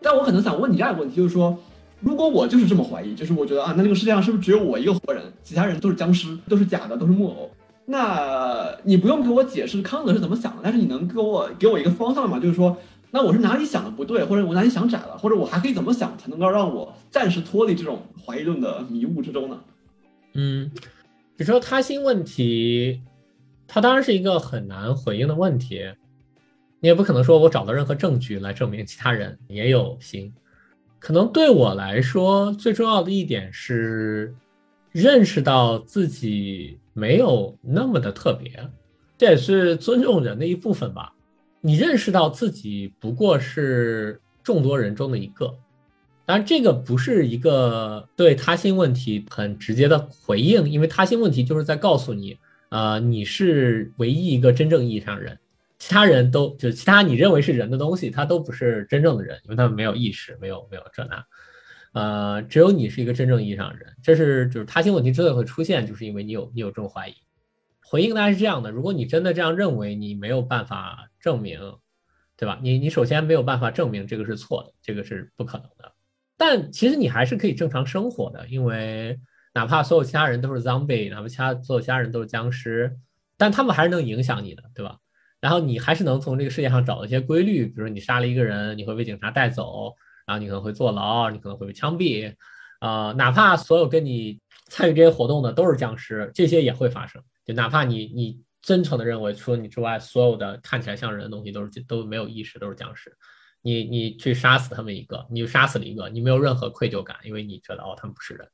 [0.00, 1.58] 但我可能想问你这样一个问题，就是说，
[2.00, 7.50] 如果我就是这么怀疑，就是我觉得啊，那这个世界上是不是只有我一个活人，其他人都是僵尸，都是假的，都是木偶？
[7.84, 12.38] 那你不用给我解释康德是怎么想的，但是你能给我给我一个方向吗？
[12.38, 12.76] 就是说，
[13.10, 19.58] 那我是哪里想的不对，或者我哪里想窄了，或者我还可以怎么想才能够让我暂时脱离这种怀疑论的迷雾之中呢？
[20.34, 20.70] 嗯，
[21.36, 23.00] 比如说他心问题，
[23.66, 25.80] 它当然是一个很难回应的问题。
[26.80, 30.32] 你也不可能说我找到任何证据来证明其他人也有心。
[30.98, 34.34] 可能对我来说，最重要的一点是
[34.90, 38.68] 认识到自己没有那么的特别，
[39.16, 41.14] 这也是尊重人的一部分吧。
[41.60, 45.54] 你认识到自己不过是众多人中的一个，
[46.24, 52.36] 当然这个不是一个对他心问题很直接的回应，因为他心问题就是在告诉你，
[52.70, 55.38] 呃，你是唯一一个真正意义上人。
[55.88, 61.24] 其他人都就其他你认为是人的东西，他都不是真正的人，因为他们没有意识，没有没有这那，
[61.94, 63.96] 呃，只有你是一个真正意义上的人。
[64.02, 67.14] 这是就是他心问题之所以会出现，就是因为你有你有这种怀疑。
[67.80, 71.58] 回应大家是这样的：如果你真的这样认为，你没有办法证明，
[72.36, 72.58] 对吧？
[72.62, 75.90] 你你首先没有办法证明这个是错的，这个是不可能的。
[76.36, 79.18] 但其实你还是可以正常生活的，因为
[79.54, 82.94] 哪怕所有其他人都是 zombie，哪怕其他所有其他人都是僵尸，
[83.38, 84.98] 但他们还是能影响你的，对吧？
[85.40, 89.94] 然后你还是能从这个世界上找到一些规律，比如你杀了一个人，你会被警察带走，
[90.26, 92.34] 然后你可能会坐牢，你可能会被枪毙，
[92.80, 97.22] 啊，哪怕所有跟你参与这些活动的都是僵尸，这些也会发生。
[97.46, 103.16] 就哪怕你你真诚的认为除了你之外，所有的看起来像人的东西都是都没有意识，都是僵尸，
[103.62, 108.48] 你你去杀死他们一个，你就杀死了一个，你没有任何愧疚感，因为你觉得哦他们不是人，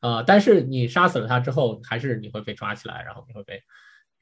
[0.00, 3.62] 啊，但是你杀死了他之后，还是你会被抓起来，然后你会被。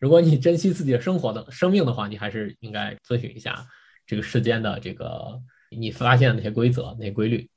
[0.03, 3.65] 如果你珍惜自己的生活的生命的话，你还是应该遵循一下
[4.05, 7.49] 这个世间的这个你发现的那些规则、那些规律。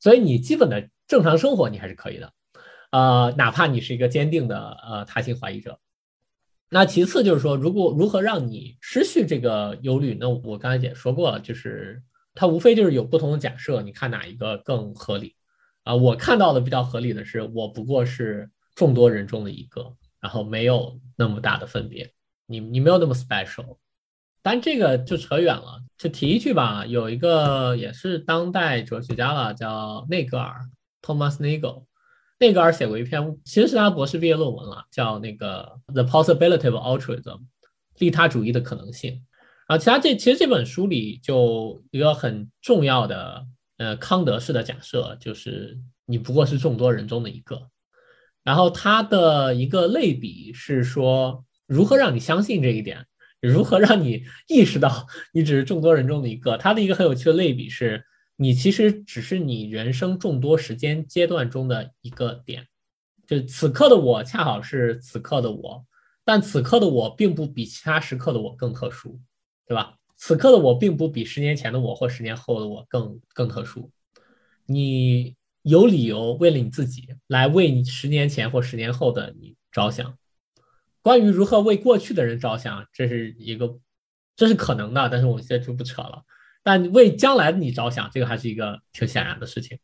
[0.00, 2.30] 所以你基本的正常生活你还是可以的，
[2.92, 5.80] 呃，哪怕你是一个坚定的呃他心怀疑者。
[6.68, 10.14] 那其次就是说，如果如何让你失去这个忧虑？
[10.20, 12.02] 那我刚才也说过了，就是
[12.34, 15.34] 它无非就是有不同的假设，你看哪一个更合理？
[15.84, 19.90] 啊，我看到的比较合理的是，我不过是众多人中的一个。
[20.24, 22.10] 然后没有那么大的分别，
[22.46, 23.76] 你你没有那么 special，
[24.40, 26.86] 但这个就扯远了，就提一句吧。
[26.86, 30.66] 有一个也是当代哲学家了，叫内格尔
[31.02, 31.84] （Thomas Nagel）。
[32.38, 37.22] 内格尔写过一篇，其实是他博士毕业论文了，叫那个《The Possibility of Altruism》
[38.00, 39.22] （利他主义的可能性）。
[39.68, 47.68] 然后其他这其实这本书里就一个很重要的呃康德式的假设，就是你不过是众多人中的一个。
[48.44, 53.04] 然后他的一个类比是说，如何让你相信这一点？
[53.40, 56.56] 如何让你意识到你只是众多人中的一个？
[56.56, 58.04] 他的一个很有趣的类比是，
[58.36, 62.66] 你其实只是你人生众多时间阶段中的一个点，
[63.26, 65.84] 就此刻的我恰好是此刻的我，
[66.24, 69.20] 但此刻的我并不比其他时刻的我更特殊，
[69.66, 69.96] 对吧？
[70.16, 73.90] 此刻的我并不比十年前的我或十年后的我更更特殊。
[74.64, 80.16] 你有理由为了你自己来为你十年前或十年后的你着想。
[81.02, 83.78] 关于如何为过去的人着想，这是一个，
[84.36, 86.22] 这是可能的，但是我们现在就不扯了。
[86.62, 89.78] 但为将来的你着想，这个还是一个挺显然的事情。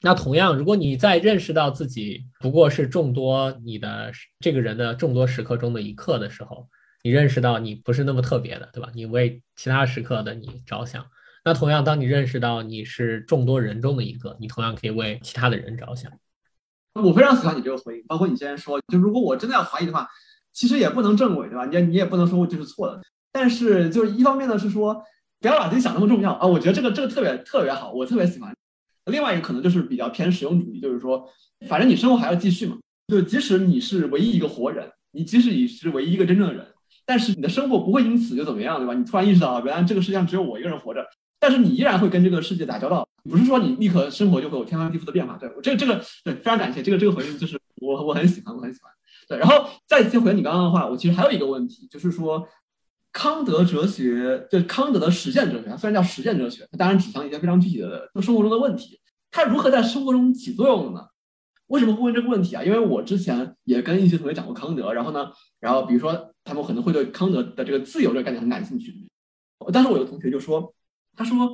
[0.00, 6.66] 那同样，如果你在认识到自己不过是众多你的这个人的众多时刻中的一刻的时候，
[7.02, 8.90] 你认识到你不是那么特别的，对吧？
[8.94, 11.06] 你为其他时刻的你着想。
[11.44, 16.10] 那同样，当你认识到你是众多人中的一个，你同样可以为其他的人着想。
[16.94, 20.08] 我非常喜欢你这个回应，包括你之前说，就如果我真的要怀疑的话。
[20.52, 21.64] 其实也不能证伪，对吧？
[21.64, 23.00] 你你也不能说我这是错的。
[23.30, 25.00] 但是就是一方面呢，是说
[25.38, 26.44] 不要把自己想那么重要啊。
[26.44, 28.52] 我觉得这个这个特别特别好，我特别喜欢。
[29.04, 31.24] 另外一个可能就是比较偏实用主义，就是说，
[31.68, 32.76] 反正你生活还要继续嘛。
[33.06, 36.66] 就即使你是唯一一个活人，你即使你是唯一一个真正的人，
[37.06, 38.92] 但是你的生活不会因此就怎么样，对吧？
[38.92, 41.06] 你突然意识到，原来这个世界上只有我一个人活着，
[41.40, 45.36] 但是你依然会跟这个世界打交道，不是说你立刻生活就会有天翻地覆的变化。
[45.38, 48.92] 对，这个这个对，非常感谢这个这个回应，就是我我很喜欢，我很喜欢。
[49.26, 52.46] 对，然后再接回你刚刚的话，我其实还有一个问题，就是说，
[53.12, 59.00] 康德哲学，就康德的实践哲学，虽然叫实践哲学，它当然指向一些非常具体的生活中的问题，
[59.30, 61.06] 它如何在生活中起作用的呢？
[61.68, 62.64] 为什么会问这个问题啊？
[62.64, 68.92] 因为我之前也跟一些同学讲过康德，然后呢，然后比如说他们可能会对康德的这个自由这个概念很感兴趣，
[69.72, 70.74] 但是我有同学就说，
[71.22, 71.52] 他说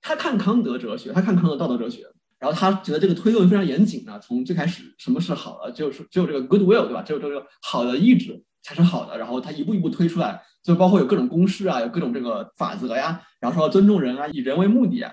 [0.00, 2.04] 他看康德哲学，他看康德道德哲学。
[2.38, 7.02] 然后他觉得这个推论非常严谨啊，从最开始什么是好的，就是只有这个 good will，对吧？
[7.02, 9.18] 只有这个好的意志才是好的。
[9.18, 13.20] 然后他一步一步推出来，就包括有各种公式啊，有各种这个法则呀。
[13.40, 15.12] 然后说尊重人啊，以人为目的啊。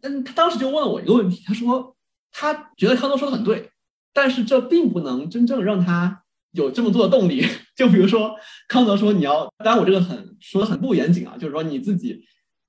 [0.00, 1.96] 但他当时就问了我一个问题，他说
[2.32, 3.70] 他觉得康德说的很对，
[4.12, 7.46] 但是这并不能真正让他有这么做的动力。
[7.78, 8.34] 就比如说
[8.66, 12.20] 康德说你要，当然我这个很说的很不严谨啊，就是说你自己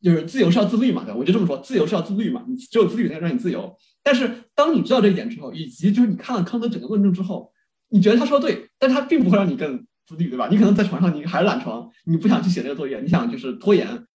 [0.05, 1.17] 就是自由是要自律嘛，对吧？
[1.17, 3.75] 我就这么说，自由是要自律嘛，你只有自律才能让你自由。
[4.03, 7.51] 但是当你知道这一点之后，以及就是你看了康德整个论证之后，
[7.89, 10.47] 你觉得他说的对，但他并不会让你更自律，对吧？
[10.51, 14.05] 你可能在床上你还是懒床，你不想去写这个作业，你想就是拖延。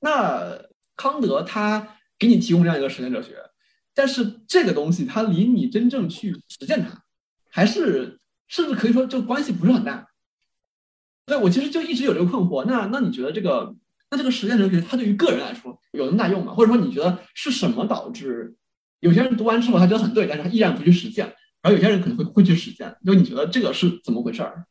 [0.00, 0.58] 那
[0.96, 3.36] 康德他给你提供这样一个实践哲学，
[3.94, 7.04] 但是这个东西它离你真正去实践它，
[7.52, 10.08] 还是甚至可以说这个关系不是很大。
[11.24, 12.64] 对我其实就一直有这个困惑。
[12.64, 13.74] 那那你觉得这个
[14.10, 16.54] 那这个实践哲学它对于个人来说有那么大用吗？
[16.54, 18.54] 或者说你觉得是什么导致？
[19.00, 21.26] 有些人读完之后他觉得很对，但是他依然不去实践。
[21.62, 22.94] 然后有些人可能会会去实践。
[23.04, 24.64] 就你觉得这个是怎么回事儿？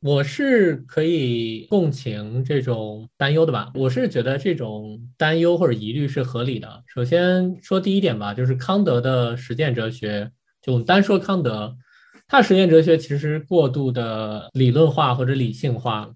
[0.00, 3.72] 我是可以共情这种担忧的吧？
[3.74, 6.84] 我是觉得这种担忧或者疑虑是合理的。
[6.86, 10.30] 首先说第一点吧，就是康德的实践哲学，
[10.62, 11.76] 就单说康德，
[12.28, 16.08] 他实践哲学其实过度的理论化或者理性化。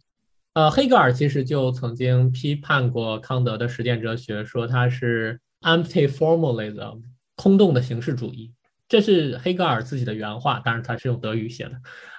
[0.54, 7.02] 呃，黑格尔其实就曾经批判过康德的实践哲学，说他是 empty formalism。
[7.34, 8.52] 空洞的形式主义，
[8.86, 11.72] 这是黑格尔自己的原话，当然他是用德语写的，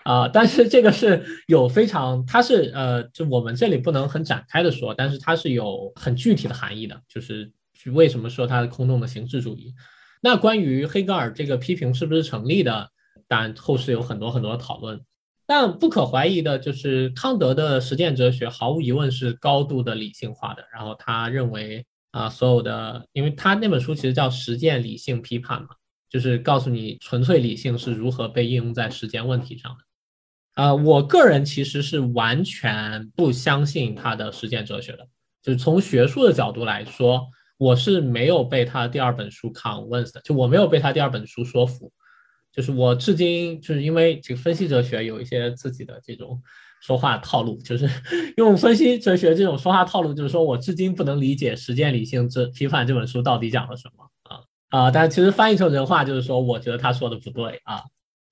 [0.04, 7.50] 啊，但是这个是有非常，它是呃，就我们这里不能很展开的说，但是它是有很具体的含义的，就是
[7.94, 9.74] 为什么说它是空洞的形式主义。
[10.20, 12.90] 那关于黑格尔这个批评是不是成立的，
[13.28, 15.00] 但后世有很多很多的讨论，
[15.56, 21.86] 但不可怀疑的就是康德的实践哲学毫无疑问是高度的理性化的，然后他认为。
[22.14, 25.70] 啊，所有的，因为他那本书其实叫《实践理性批判》嘛，
[26.08, 30.62] 就是告诉你纯粹理性是如何被应用在实践问题上的。
[30.62, 35.08] 啊，我个人其实是完全不相信他的实践哲学的，
[35.42, 37.26] 就是从学术的角度来说，
[37.58, 41.92] 我是没有被他第二本书 convinced，就我没有被他第二本书说服，
[42.54, 46.42] 就是我至今就是因为这个分析哲学有一些自己的这种。
[46.86, 47.90] 说话套路就是
[48.36, 54.92] 用分析哲学这种说话套路，就是说我至今不能理解《实践理性这批判》这本书到底讲了什么啊啊！
[54.92, 57.84] 但其实翻译成人话就是说，我觉得他说的不对啊。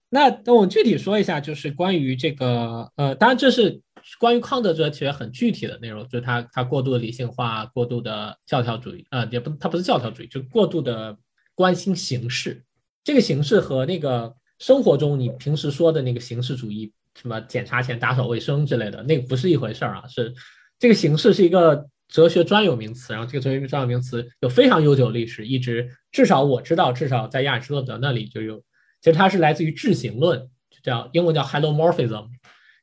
[0.10, 3.80] 那那我具体说一下，就是关于这个呃，当然这是
[4.20, 11.18] 关于康德哲学很具体的内容，就是他他过度的理性化、过度的教条主义啊，也不他不是教条主义，就过度的
[11.56, 12.66] 关心形式。
[13.04, 16.94] 这个形式和那个生活中你平时说的那个形式主义。
[17.20, 20.08] 什么检查前打扫卫生之类的，那个不是一回事儿啊。
[20.08, 20.34] 是
[20.80, 28.64] 这个形式是一个哲学专有名词，然后这个哲学专有名词有非常悠久的历史，一直至少我知道，至少在亚里士多德那里就有。
[29.02, 30.40] 其实它是来自于质形论，
[30.70, 32.26] 就叫英文叫 h y l o m o r p h i s m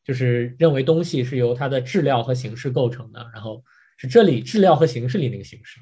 [0.04, 3.64] 就是认为东西是由它的质料和形式构成的，然后
[3.96, 5.80] 是这里质料和形式里那个形式。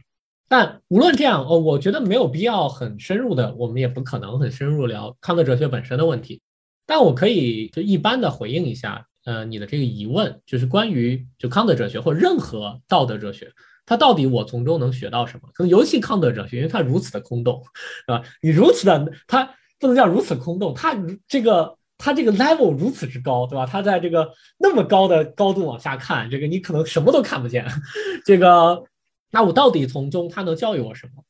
[0.49, 6.40] 但无论这样，哦，我觉得没有必要很深入的，我们也不可能很深入聊康德哲学本身的问题。
[6.86, 13.51] 但我可以就一般的回应一下，呃，你的这个疑问，就是关于就康德哲学或任何道德哲学，
[13.84, 15.49] 它到底我从中能学到什么？
[15.53, 17.61] 可能尤其康德哲学，因为它如此的空洞，
[18.07, 18.22] 对吧？
[18.40, 19.44] 你如此的，它
[19.80, 23.66] 不能叫如此空洞，它这个它这个 level 如此之高，对吧？
[23.66, 27.66] 它在这个那么高的高度往下看，这个你可能什么都看不见，
[28.24, 28.84] 这个。
[29.30, 31.22] 那我到底从中他能教育我什么？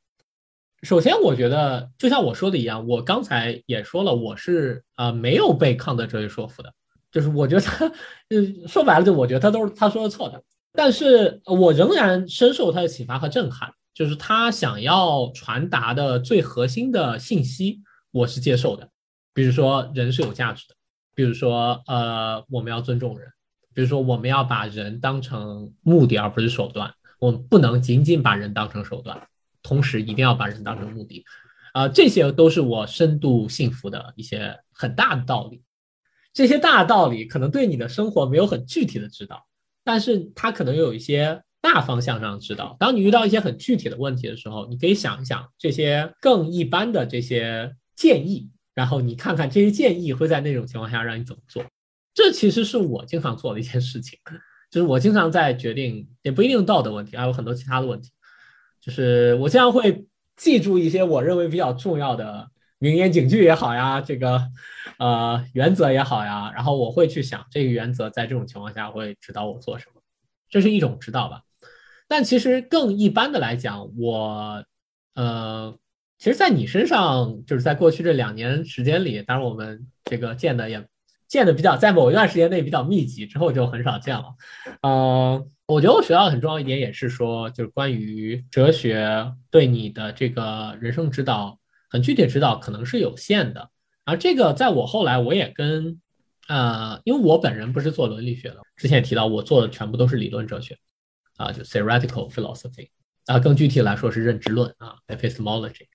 [0.82, 6.72] 首先，我觉得就像我说的一样，我刚才也说了，我是呃没有被康德哲学说服的，
[7.10, 7.90] 就是我觉得他，
[8.28, 10.40] 嗯，说白了，就我觉得他都是他说的错的。
[10.72, 17.80] 但是我仍然深受他的启发和震撼，就是他想要传达的最核心的信息，
[18.12, 18.86] 我是接受的。
[19.32, 20.74] 比如说，人是有价值的；
[21.14, 23.26] 比如说，呃，我们要尊重人；
[23.74, 26.92] 比如说，我们要把人当成目的而不是手段。
[27.18, 29.28] 我们不能仅仅把人当成手段，
[29.62, 31.24] 同时一定要把人当成目的，
[31.72, 35.62] 啊，这些都是我深度信服的一些很大的道理。
[36.32, 39.46] 这些大道理可能对你的生活没有很具体的指导，
[39.82, 42.76] 但是它可能有一些大方向上的指导。
[42.78, 51.64] 当你遇到一些很具体的问题的时候，你可以想一想这些更一般的这些建议，然后你看看这些建议会在那种情况下让你怎么做。
[52.12, 54.18] 这其实是我经常做的一件事情。
[54.70, 58.10] 就是我经常在决定，也不一定道德问题，还有很多其他的问题。
[58.80, 60.06] 就是我经常会
[60.36, 62.48] 记住一些我认为比较重要的
[62.78, 64.42] 名言警句也好呀，这个
[64.98, 70.00] 呃原则也好呀，然后我会去想这个原则在这种情况下会指导我做什么，
[70.50, 71.42] 这是一种指导吧。
[72.08, 74.64] 但其实更一般的来讲，我
[75.14, 75.76] 呃，
[76.18, 80.86] 其实，在你身上，就是在过去这两年时间里，当然我们这个见的也。
[81.28, 84.24] 见的比较，在某一段时间内比较密集，之后就很少见了。
[84.82, 91.58] 嗯，我觉得我学到很重要一点也是说，就是关于哲学对你的这个人生指导，
[91.90, 93.70] 很具体指导可能是有限的。
[94.04, 96.00] 而这个在我后来我也跟，
[96.46, 100.78] 呃，因为我本人不是做伦理学的，之前也提到我做的全部都是理论哲学，
[101.36, 102.90] 啊，就 theoretical philosophy，
[103.26, 105.86] 啊，更具体来说是认知论啊，epistemology。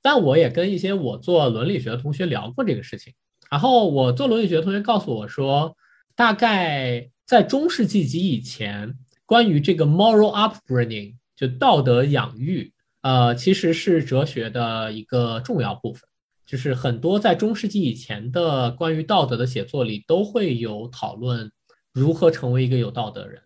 [0.00, 3.12] 但我也跟一些我做伦理学的同学聊过这个事情。
[3.50, 5.74] 然后我做伦理学的同学告诉我说，
[6.14, 8.94] 大概在中世纪及以前，
[9.24, 12.70] 关于这个 moral upbringing 就道德养育，
[13.00, 16.02] 呃，其实是哲学的一个重要部分。
[16.44, 21.50] 就是很多在中世纪以前的关于道德的写作里，都会有讨论
[21.92, 23.40] 如何成为一个有道德人。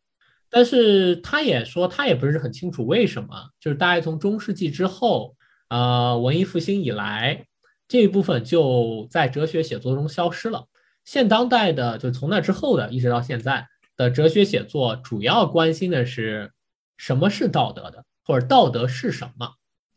[0.48, 3.28] 但是他也说，他也不是很清楚为什么，
[3.60, 5.34] 就是大概从中世纪之后，
[5.68, 7.46] 呃，文艺复兴以来。
[7.92, 10.66] 这一部分就在哲学写作中消失了。
[11.04, 13.66] 现当代的，就从那之后的，一直到现在
[13.98, 16.50] 的哲学写作，主要关心的是
[16.96, 19.46] 什么是道德的，或者道德是什么，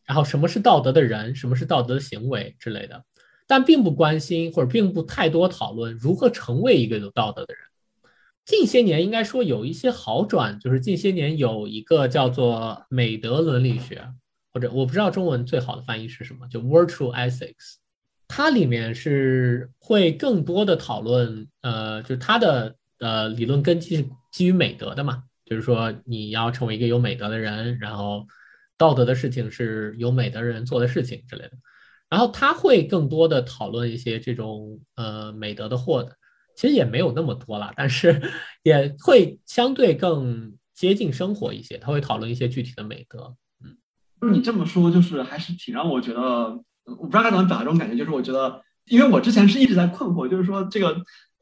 [0.03, 3.01] 然后什么是道德的人，什么是道德的行为之类的，
[3.47, 7.63] 但并不关心或者并不太多讨论如何成为一个有道德的人。
[8.43, 14.05] 近些年应该说有一些好转，就是近些年有一个叫做美德伦理学，
[14.51, 17.75] 或者我不知道中文最好的翻译是什么，就 virtue ethics。
[18.28, 28.26] 它里面是会更多的讨论，呃，就是它的呃理论根基是基于美德的嘛，就是说你要成为一个有美德的人，然后
[28.78, 31.51] 道德的事情是有美德人做的事情之类的，
[32.09, 36.11] 然后他会更多的讨论一些这种呃美德的获得，
[36.55, 38.21] 其实也没有那么多了，但是
[38.63, 43.36] 也会相对更接近生活一些，他会讨论一些具体的美德，
[44.21, 46.59] 嗯，你这么说就是还是挺让我觉得。
[46.86, 50.95] 我不知道该怎么表达这种感觉，就是我觉得，因为我之前是一直在困惑，就是说这个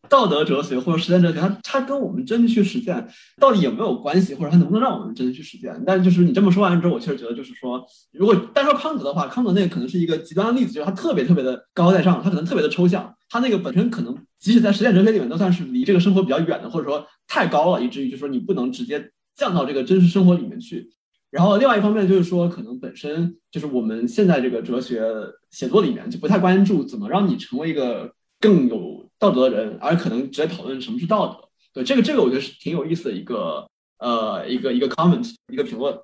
[0.10, 3.08] 道德哲学或者实践哲学，它它跟我们真的去实践
[3.40, 5.82] 到底有没有关系，或者它能不能让我们真的去实践？
[5.86, 20.90] 但就是你这么说完之后，我确实觉得，就是说，如果单说康德的话，康德那个可能是一个极端的例子，就是他特别特别的高高在上，他可能特别的抽象，他那个本身可能即使在实践哲学里面都算是离这个生活比较远的，或者说太高了，以至于就是说你不能直接降到这个真实生活里面去。
[21.34, 25.02] 然后另外一方面就是说，可能本身就是我们现在这个哲学
[25.50, 31.50] 写作里面就不太关注怎么让你成为一个更有道德的人，而可能直接讨论什么是道德。
[31.74, 33.68] 对这个这个我觉得是挺有意思的一个
[33.98, 35.98] 呃一个一个 comment 一个评论。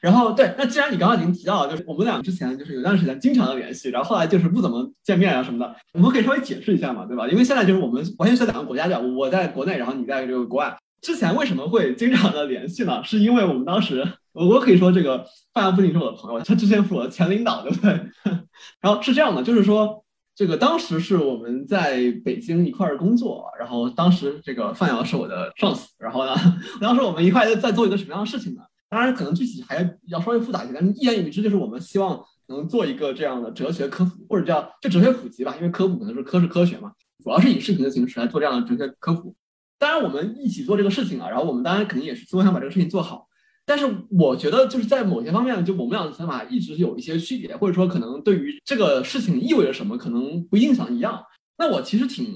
[0.00, 7.26] 然后对，那既然你刚刚已经提到了，就是我们俩之前就是有段时间经常的联系，然后后来就是不怎么见面啊什么的，我们可以稍微解释一下嘛，对吧？
[7.26, 10.78] 因为现在就是我们完全是两个国家的，我在国内，然后你在这个国外。
[11.02, 13.02] 之前为什么会经常的联系呢？
[13.04, 14.04] 是因为我们当时，
[14.36, 15.24] 我我可以说这个
[15.54, 17.90] 范阳不仅是我的朋友，他之前是我的前领导，对不对？
[18.82, 26.34] 然后是这样的，就是说，这个当时是我们在北京一块儿工作，然后当时这个范瑶是我的上司，然后呢，
[26.80, 28.60] 当时我们一块在做一个什么样的事情呢？
[28.90, 36.92] 当然可能具体还要稍微复杂一些，但一言以蔽之就是我们希望能做一个这样的哲学科普，或者叫就哲学普及吧，因为科普可能是科是科学嘛，
[37.24, 39.34] 主要是以视频的形式来做这样的哲学科普。
[39.78, 43.25] 当然我们一起做这个事情啊，然后我们当然肯定也是希望想把这个事情做好。
[43.68, 51.20] 但是我觉得就是在某些方面，就我们俩的想法一直有一些区别，或者说可能对于这个事情意味着什么，可能不印象一样。
[51.58, 52.26] 那我其实挺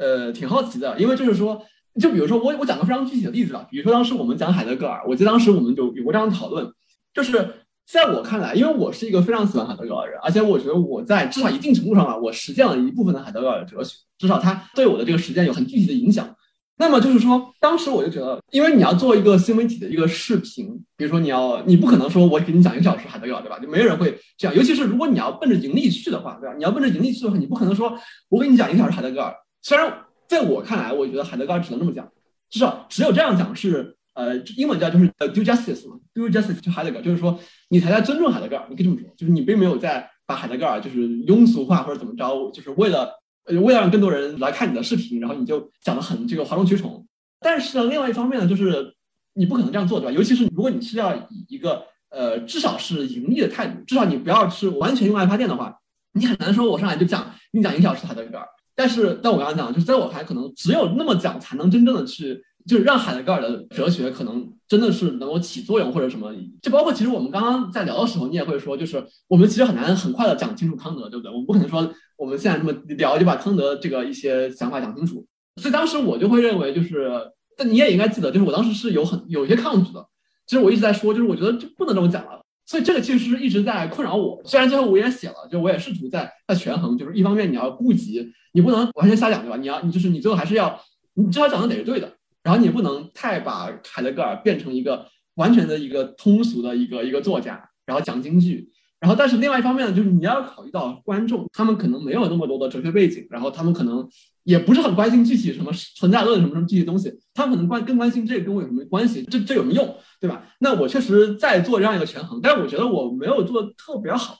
[0.00, 1.62] 呃挺好奇的，因为就是说，
[2.00, 6.68] 就比如说我我讲个非常具体的例子啊，比如说当时我们讲海德格尔，我记得当时我们有有过这样的讨论，
[7.14, 7.48] 就是
[7.86, 16.34] 在我看来，因为我是一个非常喜欢海德格尔的人，而且我觉得我在至少一定程度上啊，我实践了一部分的海德格尔的哲学，至少他对我的这个实践有很具体的影响。
[16.80, 20.66] 那么就是说，当时我就觉得，因为你要做一个新媒体的一个视频，
[20.96, 23.58] 比如说你要，你不可能说我给你讲一个小时海德格尔，对吧？
[23.58, 24.56] 就没有人会这样。
[24.56, 26.54] 尤其是如果你要奔着盈利去的话，对吧？
[26.56, 27.94] 你要奔着盈利去的话，你不可能说
[28.30, 29.30] 我给你讲一个小时海德格尔。
[29.60, 29.92] 虽然
[30.26, 32.08] 在我看来，我觉得海德格尔只能这么讲，
[32.48, 47.06] 至少只有这样讲是，呃，英文叫就是呃 do justice 嘛，do justice to Haidar 就是说你才在尊重海德格尔，你可以这么说，就是你并没有在把海德格尔就是庸俗化或者怎么着，就是为了为了让更多人来看你的视频，然后你就讲的很这个哗众取宠。
[47.40, 48.94] 但是呢，另外一方面呢，就是
[49.34, 50.12] 你不可能这样做，对吧？
[50.12, 55.74] 尤其是如果你是要以一个呃至少是盈利的态度，至少你不要是完全用爱发电的话，
[56.12, 58.46] 你很难说我上来就讲，你讲一个小时海德格尔。
[58.74, 66.32] 但是，但我刚刚讲，就是在我看来，可能只有那么讲，才能真正的去，就是让海德格尔的哲学可能真的是能够起作用或者什么。
[66.62, 71.30] 就包括其实我们刚刚在聊的时候，你也会说，就是我们其实很难很快的讲清楚康德，对不对？
[71.30, 75.26] 我们不可能说我们现在这么聊就把康德这个一些想法讲清楚。
[75.56, 77.10] 所以当时我就会认为，就是，
[77.56, 80.06] 但你也应该记得，就是我当时是有很有一些抗拒的。
[80.46, 82.44] 其实我一直在说，就是我觉得就不能这么讲了。
[82.66, 84.38] 所以这个其实是一直在困扰我。
[84.44, 89.56] 虽然最后我也写了，就我也试图在在权衡，就是一方面你要顾及，你不能完全瞎讲，对吧？
[89.56, 90.78] 你要你就是你最后还是要，
[91.14, 92.12] 你至少讲的得是对的。
[92.42, 95.06] 然后你不能太把海德格尔变成一个
[95.36, 98.70] 完全的一个通俗的一个一个作家，然后讲京剧。
[99.00, 104.06] 然后，但是另外一方面呢，就是你要考虑到观众，他们可能没有那么多的哲学背景，然后他们可能
[104.44, 110.42] 也不是很关心具体什么存在论什么什么具体东西，他们可能关更关心这个跟我有什么关系，这这有什么用，对吧？
[110.58, 114.36] 那我确实在做这样一个权衡，但是我觉得我没有做的特别好，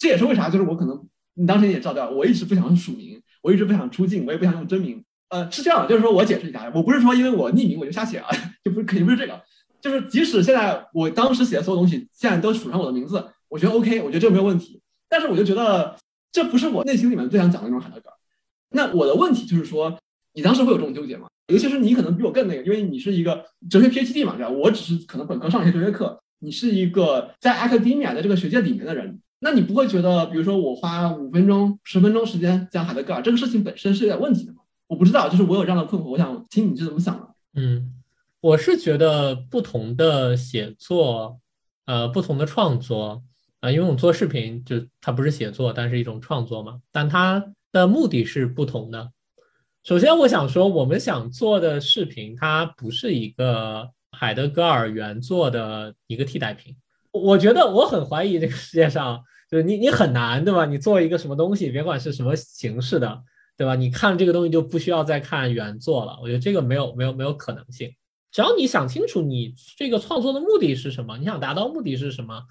[0.00, 1.00] 这也是为啥，就是我可能
[1.34, 5.00] 你当时也照掉，我一直不想署名，我一直不想出镜，我也不想用真名。
[5.28, 8.28] 呃，是这样，就是说我解释一下，我不是说因为我匿名我就瞎写啊，
[8.64, 9.40] 就不是肯定不是这个，
[9.80, 13.24] 就是即使现在我当时写的所有东西现在都署上我的名字。
[13.52, 14.80] 我觉得 OK，我觉得这个没有问题，
[15.10, 15.94] 但是我就觉得
[16.32, 18.16] 这不是我内心里面最想讲的那种海德格尔。
[18.70, 19.94] 那我的问题就是说，
[20.32, 21.28] 你当时会有这种纠结吗？
[21.48, 24.48] 尤其是你可能比我更那个，因为你是一个哲学 PhD 嘛，对吧？
[24.48, 34.60] 我只是可能本科上一些哲学课，你是一个在 academia 的这个学界里面的人，那你不会觉得，比如说我花五分钟、十分钟时间讲海德格尔这个事情本身是有点问题的吗？
[34.86, 37.28] 我不知道，就是我有这样的困惑，我想听你是怎么想的。
[37.54, 37.92] 嗯，
[38.40, 41.38] 我是觉得不同的写作，
[41.84, 43.22] 呃，不同的创作。
[43.62, 46.80] 啊，因为我们做视频，就它不是写作，但是一种创作嘛。
[46.90, 49.12] 但它的目的是不同的。
[49.84, 56.74] 首先，我想说，我们想做的视频，它不是一个海德格尔原作的一个替代品。
[57.12, 60.66] 我觉得我很怀疑这个世界上，就是你你很难，对吧？
[60.66, 63.22] 你做一个什么东西，别管是什么形式的，
[63.56, 63.76] 对吧？
[63.76, 66.18] 你看这个东西就不需要再看原作了。
[66.20, 67.94] 我觉得这个没有没有没有可能性。
[68.32, 72.42] 只要你想清楚，你这个创作的目的是什么，你想达到目的是什么。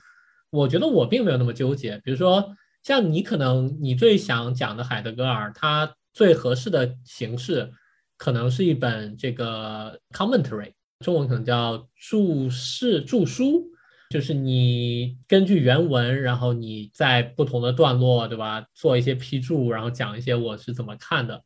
[0.52, 7.72] 我觉得我并没有那么纠结，比如说像你可能你最想讲的海德格尔，他最合适的形式
[8.18, 13.64] 可能是一本这个 commentary，中文可能叫注释注书，
[14.10, 21.42] 就是你根据原文，然后你在不同的段落，对吧，做一些批注，然后讲一些我是怎么看的。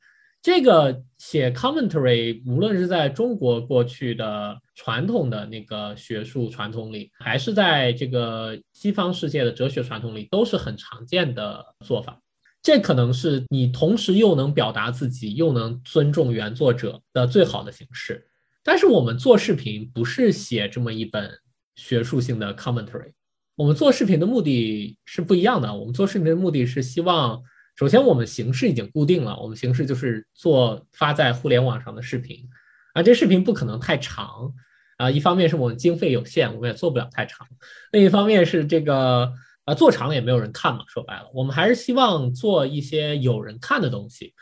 [0.45, 12.21] 这个写 commentary，无论是在中国过去的传统的那个学术传统里，还是在这个西方世界的哲学传统里，都是很常见的做法。
[12.61, 18.27] 这可能是你同时又能表达自己，又能尊重原作者的最好的形式。
[18.63, 21.27] 但是我们做视频不是写这么一本
[21.75, 23.13] 学术性的 commentary，
[23.55, 25.73] 我们做视频的目的是不一样的。
[25.73, 27.41] 我们做视频的目的是希望。
[27.76, 32.47] 首先，我们形式已经固定了，我们形式就是做发在互联网上的视频，
[32.93, 34.53] 啊，这视频不可能太长，
[34.97, 37.45] 啊，一方面是我们经费有限，我们也做不了太长，
[37.91, 39.34] 另一方面是这个，
[39.65, 44.34] 啊，做长了也没有人看嘛，说白了，我们还是希望做一些有人看的东西。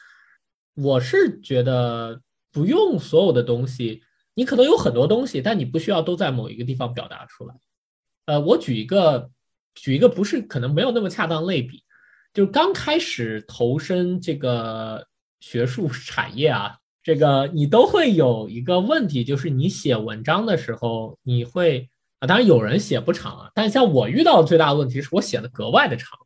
[0.76, 2.22] 我是觉得
[2.52, 4.04] 不用所有的东西，
[4.36, 7.56] 你可能有很多东西，但你不需要都在某一个地方表达出来。
[8.26, 9.32] 呃，我举一个，
[9.74, 11.83] 举一个不是可能没有那么恰当类比。
[12.34, 15.06] 就刚开始投身这个
[15.40, 26.18] 学术产业啊，这个你都会有一个问题，就是你写文章的时候，你会啊，当然有人写不长啊，但像我遇到的最大的问题是我写的格外的长，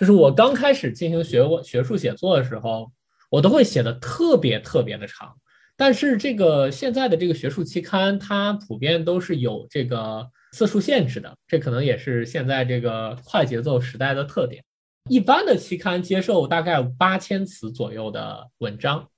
[0.00, 2.90] 就是我刚开始进行学学术写作的时候，
[3.30, 5.32] 我都会写的特别特别的长。
[5.76, 14.64] 但是这个现在的这个学术期刊，它普遍都是有这个字数限制的，这可能也是现在这个快节奏时代的特点。
[15.08, 19.08] 一般的期刊接受大概八千词左右的文章，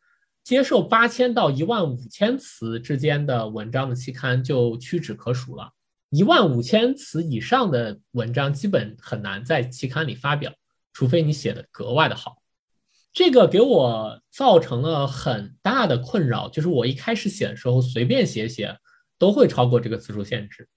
[0.45, 5.71] 接受八千到一万五千词之间的文章的期刊就屈指可数了。
[6.11, 10.53] 一万五千词以上的文章基本很难在期刊里发表，
[10.93, 12.37] 除非你写的格外的好。
[13.11, 18.77] 这个给我造成了很大的困扰，就是我一开始写的时候随便写写
[19.19, 20.69] 都会超过这个字数限制。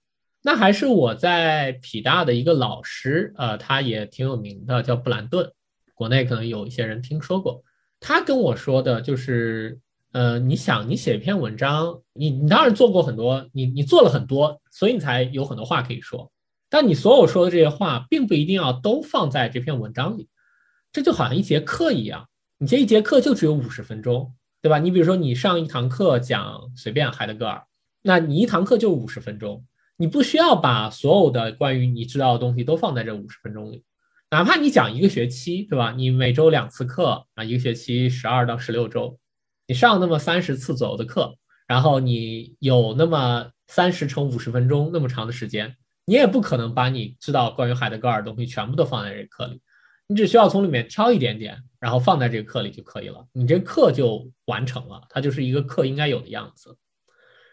[0.44, 5.50] 那还是我在匹大的一个老师，呃，他也挺有名的，叫布兰顿，
[5.94, 7.62] 国内可能有一些人听说过。
[8.00, 9.78] 他跟我说的就是，
[10.10, 16.32] 呃，你想你写一篇文章，你你当然做过很多，你你做了很多，所以你才有很多话可以说。
[16.68, 20.28] 但你所有说的这些话，并不一定要都放在这篇文章里。
[20.90, 22.28] 这就好像一节课一样，
[22.58, 24.80] 你这一节课就只有五十分钟，对吧？
[24.80, 27.62] 你比如说你上一堂课讲随便海德格尔，
[28.02, 29.64] 那你一堂课就五十分钟，
[30.02, 33.84] 你不需要把所有的关于你知道的东西都放在这五十分钟里，
[34.32, 35.92] 哪怕你讲一个学期，对吧？
[35.92, 39.16] 你每周两次课啊，一个学期十二到十六周，
[39.68, 41.36] 你上那么三十次左右的课，
[41.68, 49.62] 然后你有那么三十乘五十分钟那么长的时间，你也不可能把你知道关于海德格尔的东西全部都放在这课里。
[50.08, 56.76] 你只需要从里面挑一点点，然后放在这个课里就可以了，你这课就完成了，它就是一个课应该有的样子。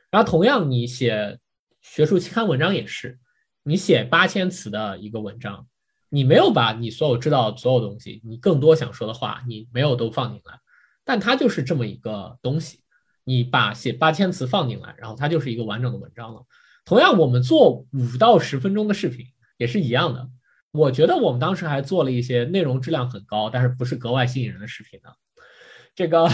[0.10, 1.38] 然后同样，你写
[1.82, 3.20] 学术期刊文章也是，
[3.64, 5.68] 你写八千词的一个文章，
[6.10, 10.60] 你没有把你所有知道所有东西，你更多想说的话，你没有都放进来，
[11.04, 12.80] 但它就是这么一个东西，
[13.24, 16.44] 你把写八千词放进来，然后它就是一个完整的文章了。
[16.86, 19.26] 同样，我们做五到十分钟的视频
[19.58, 20.30] 也是一样的。
[20.72, 25.10] 我觉得我们当时还做了一些内容质量很高，但是不是格外吸引人的视频呢。
[26.00, 26.30] 这个，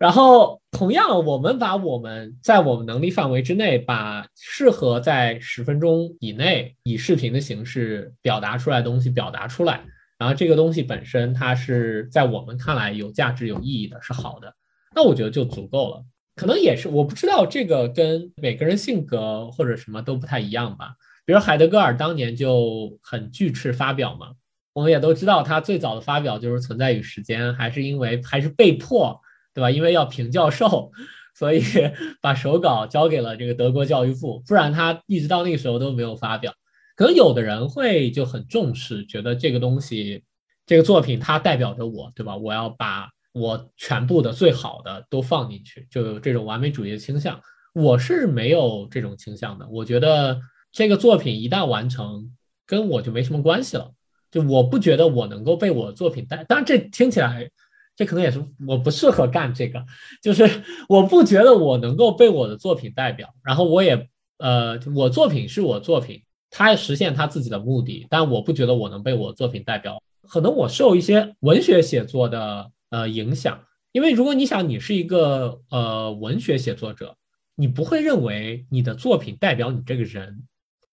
[0.00, 9.84] 然后同样，我们把我们在我们能力范围之内，把适合在十分钟以内以视频的形式表达出来的东西表达出来，
[10.16, 14.50] 然后这个东西本身它是在我们看来有价值、有意义的，是好的，
[14.94, 16.02] 那我觉得就足够了。
[16.34, 20.94] 可能也是我不知道这个跟每个人性格或者什么都不太一样吧。
[21.26, 24.28] 比如海德格尔当年就很拒斥发表嘛，
[24.76, 29.18] 我们也都知道他最早的发表就是《存在与时间》，还是因为还是被迫，
[29.54, 29.70] 对吧？
[29.70, 30.92] 因为要评教授，
[31.34, 31.62] 所以
[32.20, 36.52] 把手稿交给了这个德国教育部，不然他一直到那个时候都没有发表。
[36.94, 40.22] 可能有的人会就很重视，觉得这个东西，
[40.66, 42.36] 这个作品它代表着我，对吧？
[42.36, 47.40] 我要把我全部的最好的都放进去，就有这种完美主义的倾向。
[47.72, 50.38] 我是没有这种倾向的，我觉得。
[50.72, 53.94] 这个作品一旦完成，跟我就没什么关系了。
[54.36, 57.50] 就我不觉得我能够被我的作品带，当然这听起来，
[57.96, 59.82] 这可能也是我不适合干这个。
[60.22, 60.46] 就是
[60.90, 64.06] 我不觉得我能够被我的作品代表，然后我也
[64.36, 66.20] 呃，我作品是我作品，
[66.50, 70.02] 它实现它自己的目的，但我不觉得我能被我作品代表。
[70.28, 73.58] 可能我受一些文学写作的呃影响，
[73.92, 77.16] 因为如果你想你是一个呃文学写作者，
[77.54, 80.42] 你不会认为你的作品代表你这个人。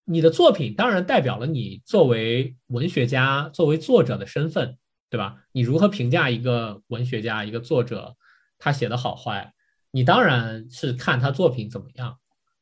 [0.05, 4.77] 你的作品当然代表了你作为文学家、作为作者的身份，
[5.09, 5.37] 对吧？
[5.53, 8.15] 你如何评价一个文学家、一个作者，
[8.59, 9.53] 他写的好坏？
[9.91, 12.17] 你当然是看他作品怎么样，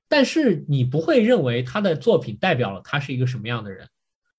[0.07, 3.87] 但是你不会认为他的作品代表了他是一个什么样的人。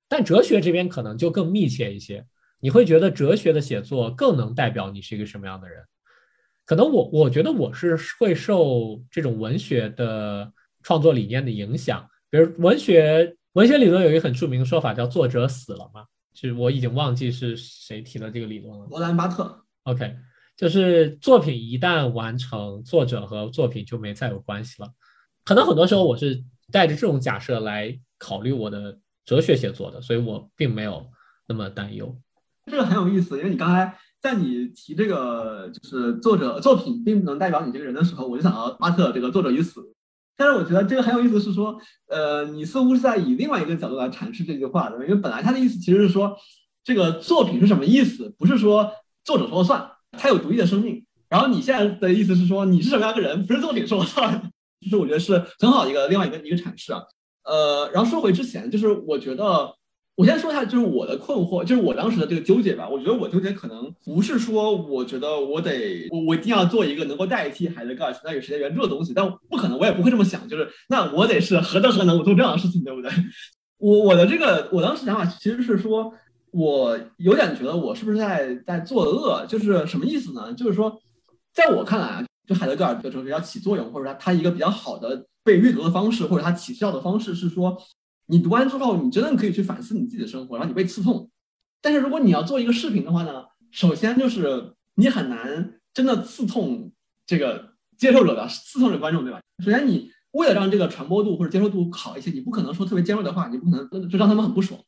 [0.08, 2.26] 但哲学这边可能就更密切一些，
[2.60, 5.82] 你会觉得哲学的写作更能代表你是一个什么样的人。
[6.64, 12.08] 可能我我觉得我是会受这种文学的创作理念的影响。
[12.32, 18.86] 比如文学文学理论有一个很著名的说法叫“作者死了”嘛，就是我已经忘记是谁提的这个理论了。
[18.88, 19.62] 罗兰巴特。
[19.82, 20.16] OK，
[20.56, 24.88] 就是作品一旦完成，作者和作品就没再有关系了。
[25.44, 31.06] 可能很多时候我是带着这种假设来考虑我的哲学写作的，所以我并没有
[31.46, 32.18] 那么担忧。
[32.64, 39.82] 这个很有意思，因为你刚才在你提这个就是作者作品并不能代表你这个人的时候，我就想到巴特这个“作者已死”。
[40.42, 41.78] 但是我觉得这个很有意思，是说，
[42.08, 46.36] 呃，你似乎是在以另外一个角度来阐释这句话的，因为本来他的意思其实是说，
[46.82, 48.90] 这个作品是什么意思，不是说
[49.22, 49.88] 作者说了算，
[50.18, 51.06] 他有独立的生命。
[51.28, 54.50] 然后你现在的意思是说，你是什么样的人，不是作品说了算。
[54.80, 57.00] 就是我觉得是很好的一个另外一个一个阐释啊。
[57.44, 59.72] 呃，然后说回之前，就是我觉得
[60.14, 62.86] 我先说一下，就是我的困惑，就是我当时的这个纠结吧。
[62.86, 70.46] 我觉得我纠结可能不是说，我觉得我得我我一定要做一个能够代替海德格尔存在于时间原著的东西，但不可能，我也不会这么想。
[70.46, 73.10] 就是那我得是何德何能，我做这样的事情，对不对？
[73.78, 76.12] 我我的这个我当时想法其实是说，
[76.50, 79.46] 我有点觉得我是不是在在作恶？
[79.48, 80.52] 就是什么意思呢？
[80.52, 80.94] 就是说，
[81.54, 87.74] 在我看来啊，就海德格尔的哲学要起作用，或者说他一个比较好的被阅读的方式，或者他起效的方式是说。
[88.32, 91.30] 你读完之后，你真的可以去反思你自己的生活，然后你被刺痛。
[91.82, 96.90] 但是如果你要做一个视频的话呢，首先就是你很难真的刺痛
[97.26, 99.38] 这个接受者的，刺痛这观众，对吧？
[99.62, 104.80] 首先你为了让这个传播度或者接受度好一些，你不可能说特别尖锐的话，你不可能就让他们很不爽。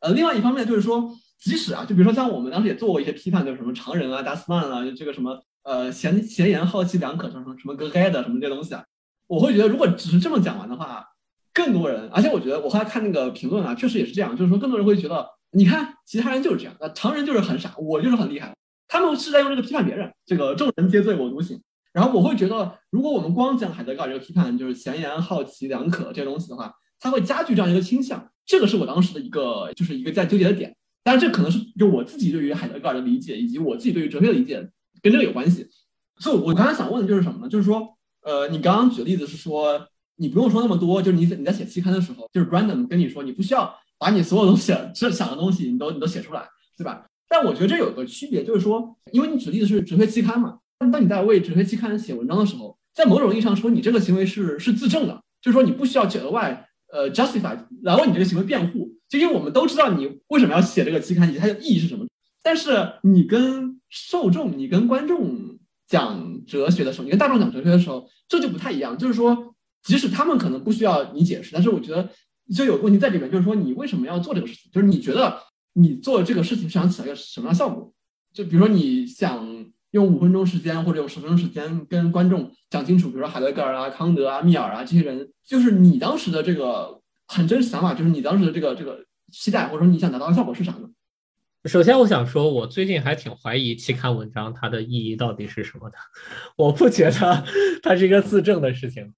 [0.00, 8.84] 呃，另外一方面就是说，即使啊，就比如说像我们当时也做过一些批判，就是什么常人啊、达斯曼啊，这个什么呃闲闲言好奇两可什么什么隔开的什么这些东西啊，
[9.26, 11.08] 我会觉得如果只是这么讲完的话。
[11.52, 18.54] 更多人，而且我觉得我后来看那个评论啊，确实也是这样，就是说更多人会觉得，你看其他人就是这样，那常人就是很傻，我就是很厉害，
[18.88, 21.60] 他们是在用这个批判别人，这个众人皆醉我独醒。
[21.92, 30.74] 然后我会觉得，如果我们光讲海德格尔这个批判，就是闲言好奇两可这些东西的话，它会加剧这样一个倾向，这个是我当时的一个就是一个在纠结的点。
[31.04, 34.66] 但是这可能是就我自己对于海德格尔的理解，以及我自己对于哲学的理解
[35.02, 35.68] 跟这个有关系。
[36.18, 37.48] 所以，我刚才想问的就是什么呢？
[37.48, 37.86] 就是说，
[38.22, 39.86] 呃，你刚刚举的例子是说。
[40.16, 46.46] 你不用说那么多，就是你你在写期刊的时候，就是 random 跟你说，你不需要把你所有东西、这想的东西，你都你都写出来，
[46.76, 47.04] 对吧？
[47.28, 62.04] 但我觉得这有个区别，就是说，因为你举例子是哲学期刊嘛，但当你在为哲学期刊写文章的时候，在某种意义上说，你这个行为是是自证的，就是说你不需要去额外呃 justify，然后你这个行为辩护，就因为我们都知道你为什么要写这个期刊以及它的意义是什么。
[62.42, 69.51] 但是你跟受众、你跟观众讲哲学的时候，你跟大众讲哲学的时候，这就不太一样，就是说。
[69.82, 72.08] 即使他们可能不需要你解释，但是我觉得
[72.54, 74.70] 就有问题在里面，就是说你为什么要做这个事情？
[74.72, 75.38] 就是你觉得
[75.74, 77.92] 你做这个事情是想起到一个什么样的效果？
[78.32, 79.46] 就比如说你想
[79.90, 90.88] 用五分钟时间或者用十分钟时间跟观众讲清楚，比如说海德格尔啊、康德啊、密尔啊这些人，就是你当时的这个很真实想法，就是你当时的这个这个期待，或者说你想达到的效果是啥呢？
[91.66, 95.96] 首先，我想说，我最近还挺怀疑期刊文章它的意义到底是什么的。
[96.56, 97.44] 我不觉得
[97.82, 99.12] 它是一个自证的事情。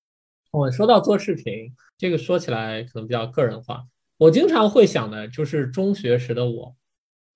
[0.55, 3.83] 我说到做视频，这个说起来可能比较个人化。
[4.17, 6.77] 我经常会想的就是中学时的我，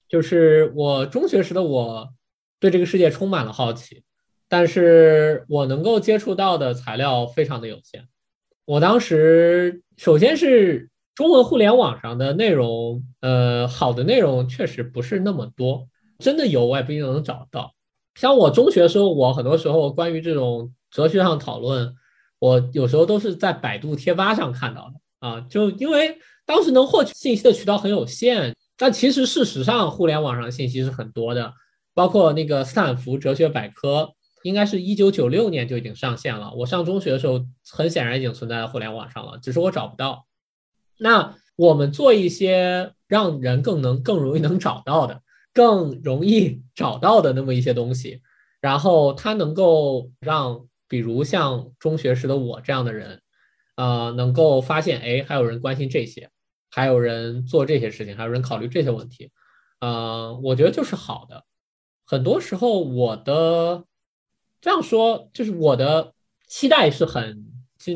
[0.08, 2.10] 就是我中学时的我，
[2.60, 4.04] 对这个世界充满了好奇，
[4.48, 8.06] 但是我能够接触到的材料非常的有限。
[8.64, 15.88] 我当时首先是中文互联网上的内容，呃，好的内容确实不是那么多，
[16.20, 17.74] 真的有我也不一定能找到。
[18.14, 21.92] 像我中学时候，我很多时候关于这种哲学上讨论。
[22.40, 26.16] 我有时候都是在百度贴吧上看到的啊，就因为
[26.46, 31.52] 当时能获取信息的渠道很有限，但其实事实上互联网上信息是很多的，
[31.94, 34.12] 包括那个斯坦福哲学百科，
[34.44, 36.54] 应该是一九九六年就已经上线了。
[36.54, 40.26] 我上中学的时候，很显然已经存在互联网上了，只是我找不到。
[40.98, 45.22] 那我们做一些让人更能、更容易能找到的、
[45.52, 48.22] 更容易找到的那么一些东西，
[48.60, 50.64] 然后它能够让。
[50.88, 53.20] 比如像中学时的我这样的人，
[53.76, 56.30] 呃，能够发现，哎，还有人关心这些，
[56.70, 59.30] 还有人做这些事情，还有人考虑这些问题，
[59.80, 61.44] 呃，我觉得就是好的。
[62.06, 63.84] 很多时候，我的
[64.62, 66.14] 这样说就是我的
[66.46, 67.44] 期待是很，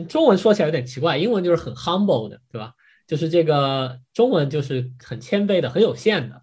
[0.07, 2.74] 中文说起来有点奇怪，英文就是很 humble 的，对吧？
[3.07, 6.43] 就是这个中文就是很谦卑的，很有限的。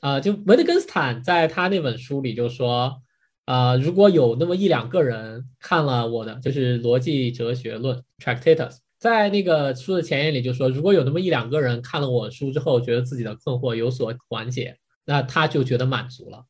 [0.00, 3.02] 啊，就维特根斯坦在他那本书里就说。
[3.46, 16.44] 啊，如果有那么一两个人看了我的，就是《逻辑哲学论》（Tractatus），在那个书的前言里就说，如果有那么一两个人看了我书之后，觉得自己的困惑有所缓解，那他就觉得满足了。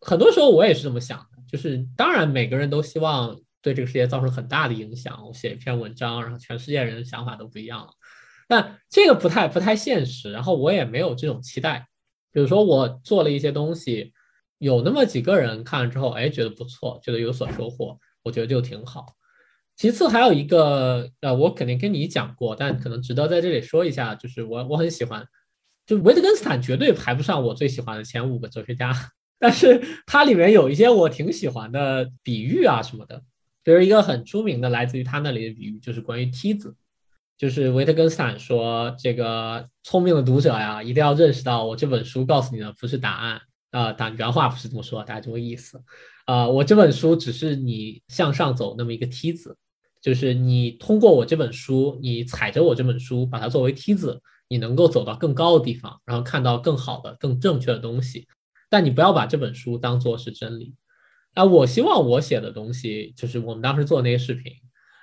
[0.00, 5.26] 很多时候我也是这么想的，就是当然每个人都希望对这个世界造成很大的影响。
[5.26, 7.88] 我写一篇文章，然后全世界人的想法都不一样了，
[8.46, 10.30] 但这个不太不太现实。
[10.30, 11.88] 然后我也没有这种期待，
[12.30, 14.12] 比如说我做了一些东西。
[14.58, 19.06] 有那么几个人看了之后，哎，觉得不错，觉得有所收获，我觉得就挺好。
[19.76, 25.26] 其次还有一个，呃，我肯定跟你讲过，但可能值得在这里说一下，就是我我很喜欢，
[25.84, 28.94] 就维特根斯坦绝对排不上我最喜欢的前五个哲学家，
[29.38, 33.20] 但是它里面有一些我挺喜欢的比喻啊什么的，
[33.64, 36.76] 比如一个很出名的来自于他那里的比喻，就是关于梯子，
[37.36, 43.40] 就是维特根斯坦说，这个聪明的读者呀，一定要认识到，我这本书告诉你的不是答案。
[43.74, 45.82] 啊，但原话不是这么说，大家这个意思。
[46.26, 49.56] 啊，我这本书只是你向上走那么一个梯子，
[50.00, 58.28] 就是你通过我这本书，你踩着我这本书，把它作为梯子，你能够走到更高的地方，然后看到更好的、更正确的东西。
[58.70, 60.72] 但你不要把这本书当做是真理。
[61.34, 64.52] 啊，我希望我写的东西，就是我们当时做那些视频，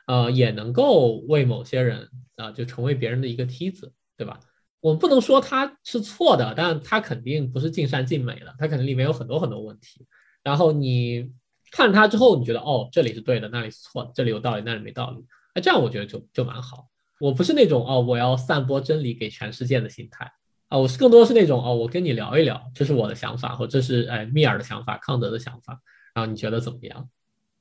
[0.08, 4.40] 呃，也能够为某些人啊，就成为别人的一个梯子，对吧？
[4.82, 10.06] 我们不能说它是错的，但它肯定不是尽善尽美的，它肯定里面有很多很多问题。
[10.44, 11.32] 然后你
[11.72, 15.24] 看它之后，你觉得哦，这里是对的，那里是错的，这里有道理，那里没道理。
[15.54, 16.88] 哎，这样我觉得就就蛮好。
[17.20, 20.32] 我不是那种哦，我要散播真理给全世界的心态
[20.70, 25.80] 啊，我是更多是那种哦，我跟你聊一聊，这是我的想法，或这是哎密尔的想法，康德的想法。
[26.16, 27.08] 然后你觉得怎么样？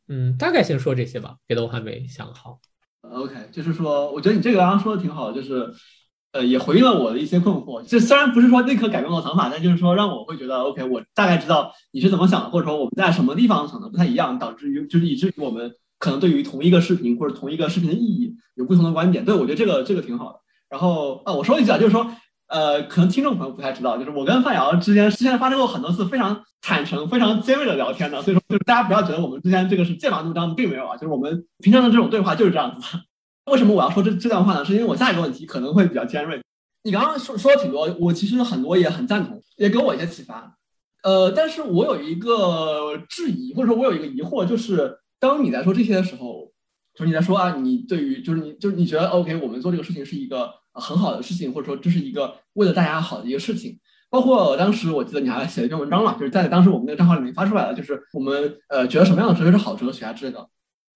[0.09, 2.59] 嗯，大概先说这些吧，别的我还没想好。
[3.03, 5.73] OK，就是说，我觉得你这个刚刚说的挺好，就是
[6.33, 7.83] 呃，也回应了我的一些困惑。
[7.83, 19.25] 就虽然不是说立刻改变我的想法，但就是说让我会觉得 OK，我大概知道你是怎么想的，或者说我们在什么地方想的不太一样，导致于就是以至于我们可能对于同一个视频或者同一个视频的意义有不同的观点。
[19.25, 20.39] 对我觉得这个这个挺好的。
[20.69, 22.07] 然后啊，我说一句啊，就是说。
[22.53, 32.99] 呃，可能听众朋友不太知道，就是我跟范瑶之间之前发生过很多次非常坦诚、非常尖锐的聊天的，所以说就是大家不要觉得我们之间这个是剑拔弩张，并没有啊，就是我们平常的这种对话就是这样子。
[33.51, 34.65] 为什么我要说这这段话呢？
[34.65, 36.41] 是因为我下一个问题可能会比较尖锐。
[36.85, 40.57] 你刚刚说说了挺多，我其实很多也很赞同，也给我一些启发。
[41.03, 46.51] 呃，但是我有一个质疑，或者说我有一个疑惑，就是当你在说这些的时候，
[46.95, 50.51] 就是你在说啊，你对于就是你就是你觉得 OK，我们做这个事情是一个。
[50.73, 53.77] 很好的事情，或者说这是一个为了大家好的一个事情。
[54.09, 60.49] 包括当时我记得你还写了一篇文章嘛，就是在当时我们那个账号里面发出来了，就是我们呃觉得什么样的哲学是好哲学啊之类的。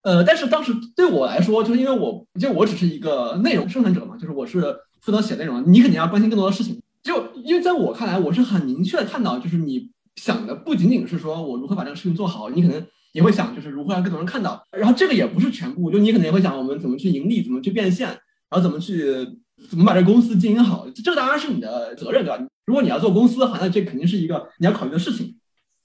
[0.04, 6.80] 呃，但是当时对我来说，就是因为我就我只是一个内容生产者嘛，就是我是负责写内容，你肯定要关心更多的事情。
[7.02, 14.62] 就因为在我看来，我是很明确的看到，就是你想的不仅仅是说我如何把这个事情做好，你可能也会想就是如何让更多人看到。
[14.70, 18.18] 然后这个也不是全部，就你可能也会想我们怎么去盈利，怎么去变现，然
[18.50, 19.38] 后怎么去。
[19.70, 20.84] 怎么把这公司经营好？
[20.92, 22.44] 这当然是你的责任，对吧？
[22.66, 25.36] 如果你要做公司的话，那这肯定是一个你要考虑的事情。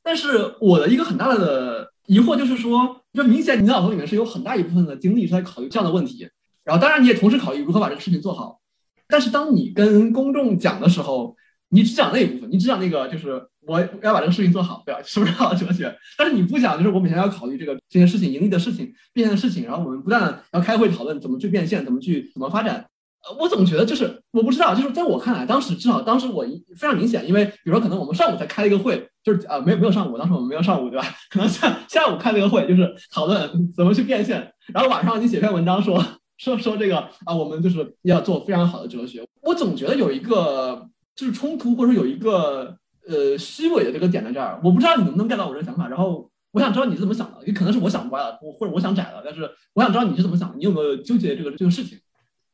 [0.04, 6.28] 但是我的一个很大的疑惑就是说，就明显你脑子里面是有很大一部分的精力是在考虑这样的问题。
[6.64, 8.60] 然后当然你也同时考虑如何把这个事情做好。
[9.08, 11.36] 但是当你跟公众讲的时候，
[11.70, 15.02] 你只讲那一部分，你只讲那个就是我要把这个事情做好，对吧？
[15.04, 15.96] 是不是好哲学？
[16.18, 22.86] 但是你不讲，就是我每天要考虑这个这件事情盈利的事情、变现的事情，然后我们不断要开会讨论怎么去变现、怎么去怎么发展。
[23.28, 26.46] 呃，我总觉得就是我不知道，就是在我看来，当时至少当时我
[26.78, 31.06] 非常明显，因为比如说可能我们上午才开了一个会，就是呃没有没有上午，当时我们没有上午对吧？
[31.30, 36.04] 可能下下午开了个会，就是讨论怎么去变现，然后晚上你写篇文章说
[36.38, 39.24] 说说这个啊，我们就是要做非常好的哲学。
[39.42, 42.76] 我总觉得有一个就是冲突，或者有一个
[43.08, 45.88] 呃虚伪的这个点在这儿，我不知道你能不能 get 到我这个想法。
[45.88, 52.00] 然后我想知道你是怎么想的，也可能是我想歪了，或者我想窄了，但是我想知道你是怎么想的，你有没有纠结这个这个事情？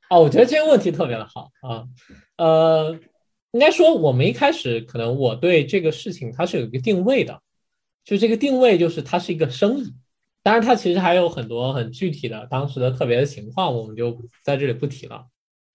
[0.09, 1.83] 哦，我觉得这个问题特别的好啊，
[2.37, 2.95] 呃，
[3.55, 7.41] 应该说我们一开始可能我对这个事情它是有一个定位的，
[8.03, 9.93] 就这个定位就是它是一个生意，
[10.43, 15.27] 当然它其实还有很多很具体的当时的特别的情况，我们就在这里不提了。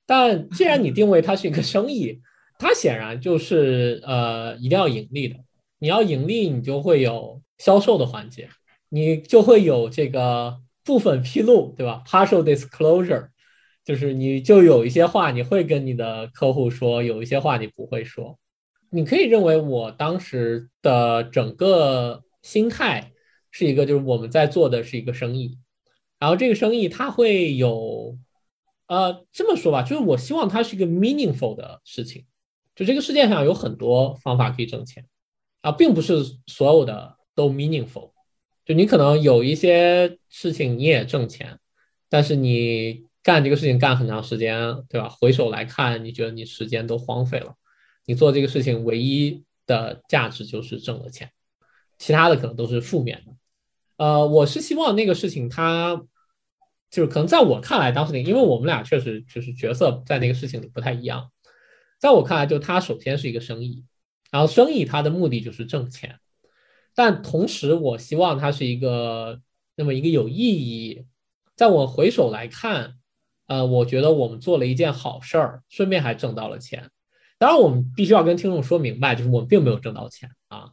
[0.04, 2.20] 但既然你定位它是一个生意，
[2.58, 5.36] 它显然就是呃一定要盈利的，
[5.78, 8.50] 你要盈利，你就会有销售的环节，
[8.90, 13.28] 你就会有这个部分披露，对吧？Partial disclosure。
[13.84, 18.38] 就是你就有一些话你会跟你的客户说，有一些话你不会说。
[18.90, 23.12] 你可以认为我当时的整个心态
[23.50, 25.58] 是一个，就是我们在做的是一个生意，
[26.18, 28.18] 然后这个生意它会有，
[28.88, 32.26] 呃，这么说吧，就是我希望它是一个 meaningful 的事情。
[32.74, 35.06] 就这个世界上有很多方法可以挣钱，
[35.62, 36.16] 啊，并不是
[36.46, 38.10] 所有的都 meaningful。
[38.64, 41.58] 就你可能有一些事情你也挣钱，
[42.08, 43.08] 但是你。
[43.22, 45.08] 干这个事情干很长时间，对吧？
[45.08, 47.54] 回首来看，你觉得你时间都荒废了。
[48.06, 51.30] 你做这个事情唯一的价值就是挣了钱，
[51.98, 53.32] 其他的可能都是负面的。
[53.98, 56.02] 呃，我是希望那个事情它
[56.90, 61.30] 就是可能在我看来，当时那因为我们俩确实就是角色在那个事情里不太一样。
[61.98, 63.84] 在我看来，就它首先是一个生意，
[64.30, 66.18] 然后生意它的目的就是挣钱，
[66.94, 69.42] 但同时我希望它是一个
[69.76, 71.04] 那么一个有意义。
[71.54, 72.96] 在我回首来看。
[73.50, 76.88] 呃，我觉得我们做了一件好事儿，顺便还挣到了钱。
[77.36, 80.70] 当然，我们必须要跟听众说明白，就是我们并没有挣到钱啊。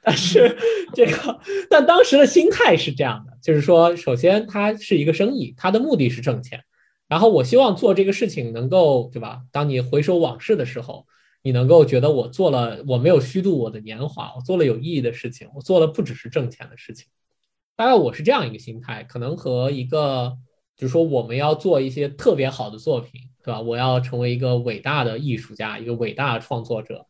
[0.00, 0.56] 但是
[0.94, 6.62] 这个，但当时的心态是这样的，就是说，首先它是一个生意，它的目的是挣钱。
[7.08, 9.40] 然后我希望做这个事情能够，对吧？
[9.50, 11.08] 当你回首往事的时候，
[11.42, 17.08] 你能够觉得我做了，我没有虚度我的年华，我做了有意义的事情，我做了不只是挣钱的事情。
[17.74, 20.38] 大概我是这样一个心态，可能和一个。
[20.80, 23.60] 就是说我们要做一些特别好的作品，对吧？
[23.60, 27.04] 我要成为一个伟大的艺术家，一个伟大的创作者，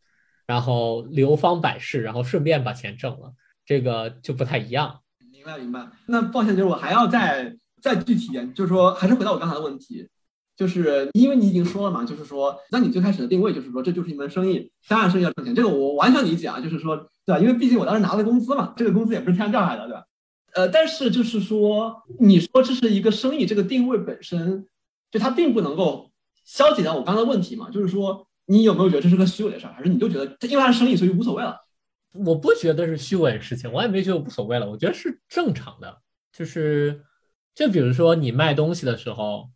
[0.45, 3.33] 然后流芳百世，然后顺便把钱挣了，
[3.65, 4.99] 这个就不太一样。
[5.31, 5.87] 明白明白。
[6.07, 10.09] 那抱歉，就是我还要再再具体点，就是说还是回到我刚才的问题，
[10.57, 17.39] 就是因为你已经说了嘛，就是说，那你最开始的定位就是说这就是一门生意，当然生意要挣钱，这个我完全理解啊，就是说，对吧？
[17.39, 20.03] 因为毕竟我当时拿了工资嘛，这个工资也不是天上掉下来的，对吧？
[20.55, 24.67] 呃，但是就是说，你说这是一个生意，这个定位本身
[25.11, 26.11] 就它并不能够
[26.45, 27.71] 消解掉我刚刚的问题嘛？
[27.71, 31.57] 就是说，你有没有觉得这是个虚伪的事儿，还是你就觉得因为它是生意，所以无所谓了？
[32.13, 36.01] 我不觉得是虚伪的事情，我也没觉得无所谓了，我觉得是正常的。
[36.33, 37.05] 就是，
[37.55, 39.51] 就比如说你卖东西的时候，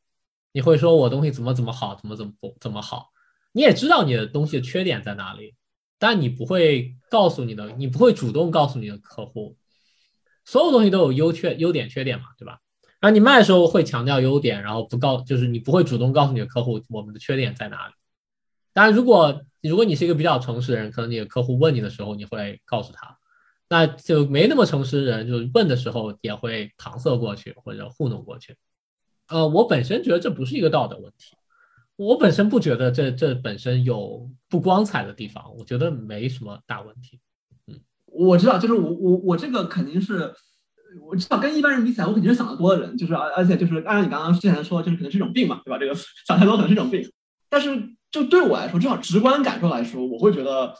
[0.52, 3.10] 你会说我东西怎么怎么好，怎么怎么不怎么好，
[3.52, 5.56] 你也知道你的东西的缺点在哪里，
[5.98, 9.56] 但你不会告诉你的，你不会主动告诉你的客户。
[10.44, 12.58] 所有东西都有优缺、优点、缺点嘛，对吧？
[13.00, 17.94] 然后你卖的时候会强调优点，然后不告，就是你不会主动告诉你的客户我们的缺点在哪里。
[18.72, 23.18] 当然，如果如果你是一个比较诚实的人，可能你的客户问你的时候，你会告诉他。
[23.68, 28.56] 那就没那么诚实的人，就问的时候也会搪塞过去或者糊弄过去。
[29.28, 31.34] 呃，我本身觉得这不是一个道德问题，
[31.96, 37.18] 我本身不觉得这这本身有不光彩的地方，我觉得没什么大问题。
[38.14, 40.32] 我知道，就是我我我这个肯定是，
[41.08, 45.78] 我知道跟一般人比起来，我肯定是想得多的人，就是而而且就是按照你刚刚之前说，就是可能是一种病嘛，对吧？
[45.78, 45.94] 这个
[46.26, 47.02] 想太多可能是一种病，
[47.50, 47.70] 但是
[48.10, 50.72] 就对我来说，至少直观感受来说，我会觉得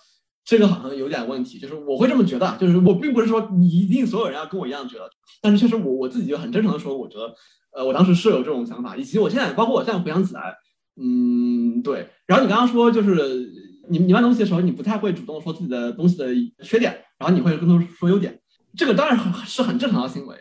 [0.44, 5.10] 这个好像有点问题，就是我会这么觉得，就是我并不是说你一定所有人要跟我一样觉得，
[5.42, 7.34] 但是确实我我自己就很真诚的说，我觉得，
[7.76, 10.54] 呃，我当时是有这种想法，以及我现在包括我现在回想起来，
[11.00, 12.08] 嗯，对。
[12.26, 13.50] 然后你刚刚说就是
[13.88, 16.26] 你你卖东西的时候，你不太会主动说自己的东西的
[16.62, 17.00] 缺点。
[17.16, 18.40] 然后你会更多说优点，
[18.76, 19.16] 这个当然
[19.46, 20.36] 是很正常的行为，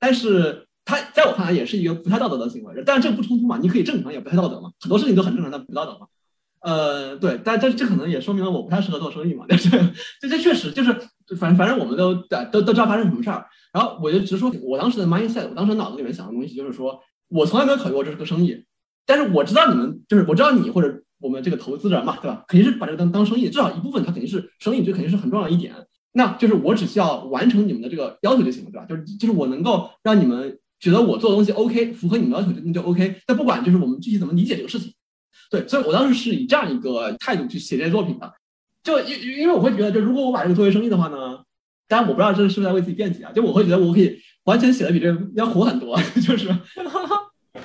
[0.00, 2.82] 但是他在我看来也是一个不太道德的行为。
[2.84, 6.06] 但是这个不冲突嘛，你可以正常也不太道德嘛，很多事情都很正常，但不道德嘛。
[6.62, 9.44] 呃，对，但这这可能也说明了我不太适合做生意嘛。
[9.50, 9.68] 但是
[10.18, 10.92] 这这确实就是，
[11.36, 12.14] 反正反正我们都
[12.50, 13.46] 都都知道发生什么事儿。
[13.70, 18.64] 然后我就直说，我当时的 mindset，我当时脑子里面想的东西就是说，我从来没有考虑过这是个生意，
[19.04, 22.44] 但是我知道你们就是我知道你或者我们这个投资人嘛，对吧？
[22.46, 25.72] 肯定是把这个当当生意，至少一部分它肯定是生意，这肯定是很重要的一点。
[26.12, 28.84] 那就是我只需要完成你们的这个要求就行了，对吧？
[28.86, 33.16] 就是就是我能够让你们觉得我做的东西 OK，符合你们要求就那就 OK。
[33.26, 34.92] 但不管就是我们具体怎么理解这个事情，
[35.50, 38.30] 对，所以我当时是以这样一个态度去写这些作品的。
[38.82, 41.38] 就因因为我会觉得，就如果我把这个作为生意的话呢，
[41.88, 43.32] 当然我不知道这是不是在为自己辩解啊。
[43.32, 44.14] 就我会觉得我可以
[44.44, 46.48] 完全写的比这个要火很多， 就是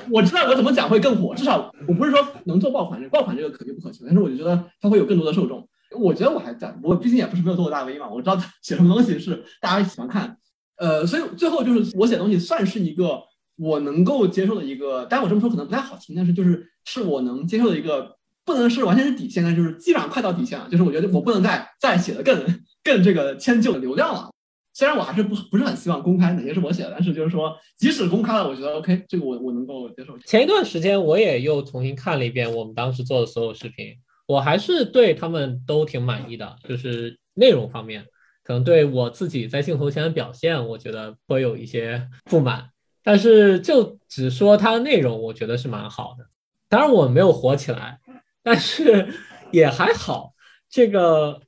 [0.09, 1.33] 我知道我怎么讲会更火。
[1.35, 5.67] 至少我不是说能做爆款，爆款这个可遇不可求，但是我就觉得它会有更多的受众。
[5.97, 10.37] 我觉得我还在，我毕竟也不是没有做过大 V 嘛，我知道写什么东西是大家喜欢看，
[10.77, 13.19] 呃，所以最后就是我写东西算是一个
[13.57, 18.15] 我能够接受的一个，但我这么说可能不太好听，但是就是是我能接受的一个，
[18.45, 22.45] 不能是完全是底线，但就是基本上快到底线了，就是我觉得我不能再再写的更
[22.83, 24.29] 更这个迁就流量了。
[24.79, 30.17] 虽然我还是不不是很希望公开哪些是我写的，但是就是说即使公开了，我觉得 OK，这个我我能够接受。
[30.19, 33.93] 前一段时间我也又重新看了一遍我们当时做的所有视频。
[34.25, 38.05] 我还是对他们都挺满意的，就是内容方面，
[38.41, 42.69] 可能对我自己在镜头前的表现，我觉得会有一些不满。
[43.03, 46.25] 但是就只说它的内容，我觉得是蛮好的。
[46.69, 47.99] 当然我没有火起来，
[48.41, 49.09] 但是
[49.51, 50.31] 也还好。
[50.69, 51.41] 这个，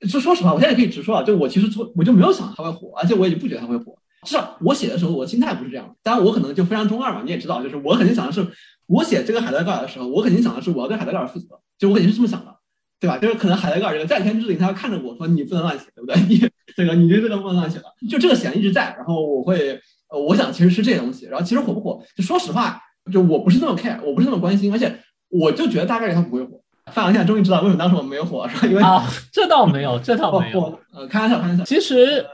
[0.00, 3.94] 就说实话，我现在可以直说啊，就我其实做我就没有想它会火，而且我也就不觉得它会火。
[4.24, 5.96] 至少我写的时候，我的心态不是这样。
[6.02, 8.46] 当然我可能就非常中二嘛，你也知道，就是我肯定想的是，
[8.86, 11.46] 我写这个海德格尔的时候，我肯定想的是我要对海德格尔负责。
[11.78, 12.54] 就我肯定是这么想的，
[12.98, 13.16] 对吧？
[13.18, 16.20] 就是可能海德格尔这个在天之灵，他要看着我说你不能乱写，对不对？
[16.28, 16.38] 你
[16.76, 17.84] 这个你这个不能乱写了。
[18.10, 19.80] 就这个弦一直在，然后我会，
[20.26, 21.26] 我想其实是这些东西。
[21.26, 22.80] 然后其实火不火，就说实话，
[23.12, 26.57] 就我不是那么 care，我不是那么关心，而且我就觉得大概率他不会火。
[26.92, 28.66] 范阳现在终于知道为什么当时我们没有火，是吧？
[28.66, 30.80] 因为啊，这倒没有，这倒没有。
[30.92, 31.64] 呃，开玩笑，开玩笑。
[31.64, 32.24] 其实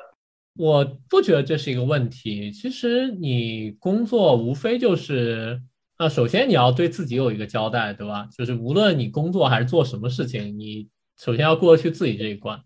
[0.57, 2.51] 我不觉得这是一个问题。
[2.51, 5.61] 其实你工作无非就是。
[5.97, 8.27] 那首先你要对自己有一个交代，对吧？
[8.37, 12.61] 就是无论你工作还是做什么事情，你首先要过得去自己这一关。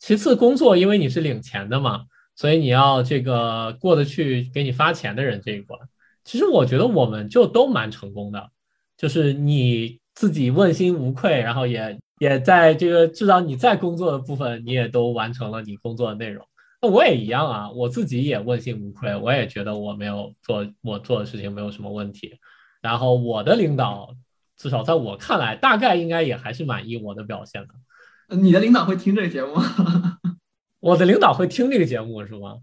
[0.00, 2.02] 其次，工作因为你是领钱的嘛，
[2.34, 5.78] 所以你要这个过得去给你发钱的人这一关。
[6.24, 8.50] 其实我觉得我们就都蛮成功的，
[8.96, 16.46] 就是你自己问心无愧，然后也也在这个至少你在工作的部分，你也都完成了你工作的内容。
[16.80, 22.38] 那我也一样啊，我自己也问心无愧，我也觉得我没有做我做的事情没有什么问题。
[22.80, 24.14] 然后我的领导，
[24.56, 28.36] 至少在我看来，大概应该也还是满意我的表现的。
[28.36, 30.18] 你的领导会听这个节目吗？
[30.80, 32.58] 我的领导会听这个节目是吗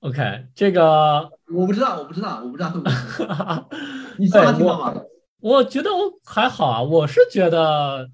[0.00, 2.94] ？OK，这个我不知道，我不知道，我不知道会不会。
[4.16, 4.94] 你算他听到吗？
[5.44, 8.08] 我觉得我还好啊，我是觉得，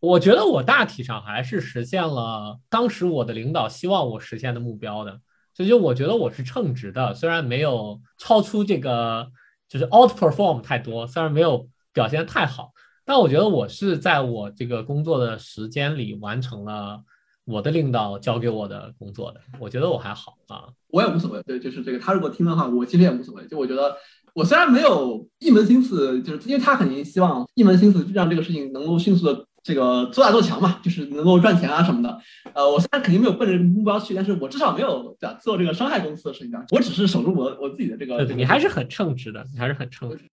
[0.00, 5.20] 我觉得我大体上还是实现了当时我的领导希望我实现的目标的，
[5.52, 9.30] 所以就我觉得我是称职的，虽然没有超出这个，
[9.68, 12.72] 就是 outperform 太多，虽然没有表现太好，
[13.04, 17.02] 但我觉得我是在我这个工作的时间里完成了。
[17.46, 21.42] 我的领导交给我的工作的，我觉得我还好啊，我也无所谓。
[21.42, 23.44] 对，就是这个，他如果听的话，我其实也无所谓。
[23.48, 23.96] 就我觉得，
[24.34, 32.18] 我虽然没有一门心思，就是因为他肯定希望一门心思让这个事情能够迅速的这个做大做强嘛，就是能够赚钱啊什么的。
[32.54, 36.64] 呃，我虽然肯定没有奔着目标去，但是我至少没有做这个伤害公司的事情啊。
[36.70, 38.24] 我只是守住我我自己的这个。
[38.24, 40.24] 对你还是很称职的，你还是很称职。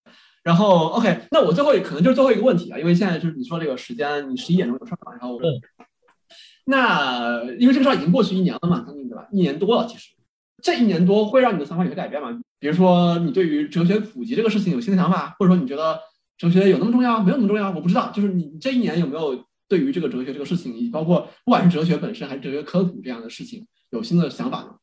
[0.44, 5.40] 然后，OK，那我最后可能就是最后一个问题啊，因为现在就是你说这个时间，你十一点钟有事儿嘛，然后。
[6.70, 9.26] 那因为这个事儿已经过去一年了嘛，将近对吧？
[9.32, 10.12] 一年多了，其实
[10.62, 12.38] 这一年多会让你的想法有些改变吗？
[12.60, 16.00] 比如说你对于哲学普及这个事情有新的想法，或者说你觉得
[16.38, 17.72] 哲学有那么重要，没有那么重要？
[17.72, 24.76] 我不知道，就是你这一年有没有对于这个哲学这个事情，包括不管是哲学本身还是哲学科普这样的事情，有新的想法呢？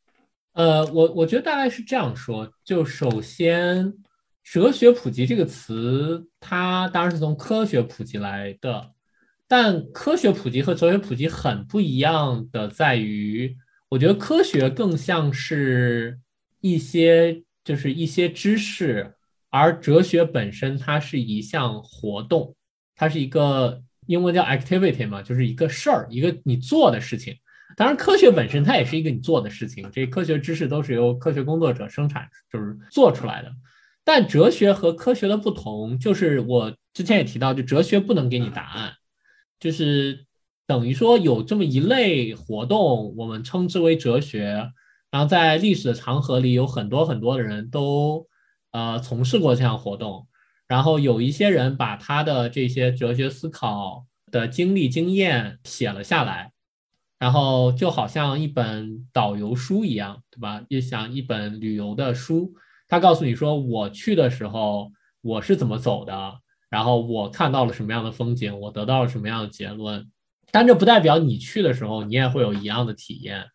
[0.53, 3.93] 呃，我我觉得大概是这样说，就首先
[4.45, 8.93] 哲学普及这个词，它当然是从科学普及来的。
[9.47, 13.57] 但科学普及和哲学普及很不一样的在于，
[13.91, 16.19] 我觉得科学更像是
[16.61, 19.15] 一些就是一些知识，
[19.49, 22.55] 而哲学本身它是一项活动，
[22.95, 27.35] 它是一个英文叫 activity 嘛，就是一个事儿，一个你做的事情。
[27.77, 33.51] 当然，科学本身它也是一个你做的事情，这科学知识都是由科学工作者生产，就是做出来的。
[34.05, 38.93] 但哲学和科学的不同，就是我之前也提到，就哲学不能给你答案。
[39.59, 40.27] 就是
[40.67, 44.71] 等于说有这么一类活动，我们称之为哲学。
[45.15, 48.27] 然后在历史的长河里，有很多很多的人都
[48.73, 50.27] 呃从事过这项活动。
[50.67, 56.51] 然后有一些人把他的这些哲学思考的经历经验写了下来，
[57.17, 60.61] 然后就好像一本导游书一样，对吧？
[60.69, 62.53] 就像一本旅游的书，
[62.89, 64.91] 他告诉你说我去的时候
[65.23, 66.41] 我是怎么走的。
[66.69, 70.11] 然后我看到了什么样的风景，我得到了什么样的结论，
[70.51, 73.47] 但这不代表你去的时候你也会有一样的体验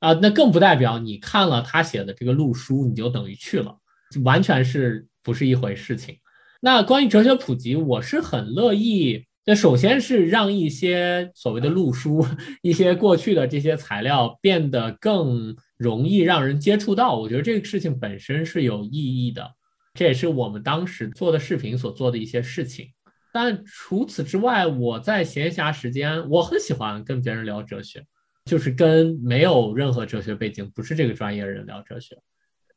[0.00, 3.78] 啊，那更不代表你看了他写的这个路书你就等于去了，
[4.24, 6.16] 完全是不是一回事情。
[6.60, 9.24] 那关于哲学普及，我是很乐意。
[9.46, 12.24] 那首先是让一些所谓的路书，
[12.62, 19.50] 一些过去的这些材料变得更容易让人接触到，我觉得这个事情本身是有意义的。
[19.94, 22.88] 这也是我们当时做的视频所做的一些事情，
[23.32, 28.04] 但除此之外，我在闲暇时间，我很喜欢跟别人聊哲学，
[28.50, 32.16] 就是跟没有任何哲学背景、不是这个专业的人聊哲学，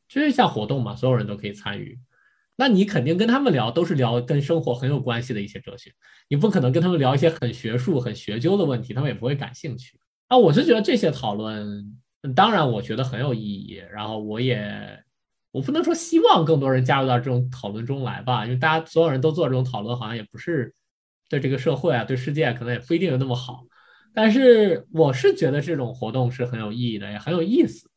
[0.07, 1.97] 就是一项活动嘛，所有人都可以参与。
[2.55, 5.91] 那你肯定跟他们聊，都是聊跟生活很有关系的一些哲学，
[6.29, 9.99] 你不可能跟他们聊一些很学术、很学究的问题，他们也不会感兴趣。
[10.27, 11.99] 啊，我是觉得这些讨论，
[12.35, 15.01] 当然我觉得很有意义，然后我也。
[15.51, 20.73] 我不能说希望更多人加入到这种讨论中来吧，因为大家所有人都做这种讨论，好像也不是
[21.29, 23.63] 对这个社会啊、对世界可能也不一定有那么好。
[24.13, 27.89] 但是我是觉得这种活动是很有意义的，也很有意思。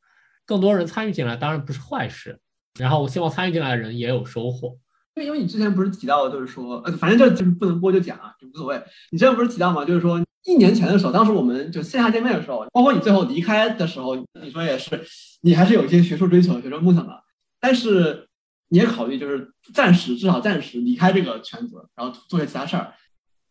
[0.45, 2.39] 更多人参与进来当然不是坏事。
[2.79, 4.77] 然后我希望参与进来的人也有收获。
[5.15, 8.83] 因为因为你之前不是提到，就是说，呃，反正就就是不能播就讲啊，就无所谓。
[9.11, 15.03] 你之前不是提到吗，就是说一年前的时候，当时我们就线下见面的时候，包括你最后离开的时候，你说也是，
[15.41, 17.13] 你还是有一些学术追求、学术梦想的。
[17.59, 18.29] 但是
[18.69, 22.93] 你也考虑，就是暂时至少暂时离开这个圈子，然后做些其他事儿。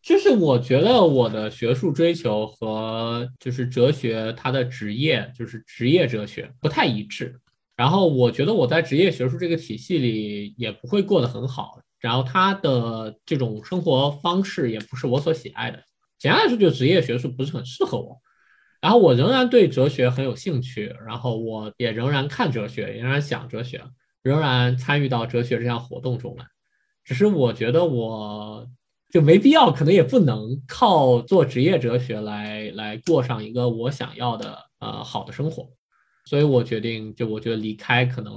[0.06, 7.40] 就是我觉得我的学术追求和就是哲学它的职业，就是职业哲学不太一致。
[7.74, 11.80] 然后我觉得我在职业学术这个体系里也不会过得很好。
[11.98, 15.82] 然后他的这种生活方式也不是我所喜爱的。
[16.16, 18.16] 简单来说，就职业学术不是很适合我。
[18.80, 23.82] 然后我仍然对哲学很有兴趣，然后我也仍然看哲学，仍然想哲学。
[24.22, 26.46] 仍然参与到哲学这项活动中来，
[27.04, 28.68] 只是我觉得我
[29.10, 35.68] 就没必要，可能也不能靠做职业哲学来来过上一个我想要的呃好的生活，
[36.24, 38.34] 所以我决定就我觉得离开可能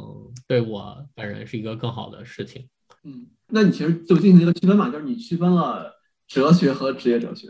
[0.47, 2.67] 对我本人是一个更好的事情。
[3.03, 5.93] 嗯，那你其实就进行一个区分嘛，就是你区分了
[6.27, 7.47] 哲学和职业哲学，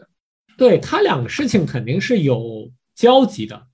[0.57, 3.67] 对他两个事情肯定是有交集的，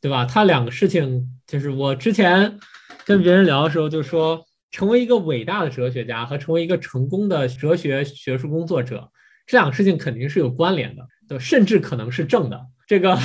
[0.00, 0.24] 对吧？
[0.24, 2.58] 他两个事情就是我之前。
[3.06, 9.10] 跟别人聊的时候就说，成为一个伟大的哲学家和成为一个成功的哲学学术工作者，
[9.46, 12.60] 这两个事情肯定是有关联的，就甚至可能是正的。
[12.86, 13.16] 这个，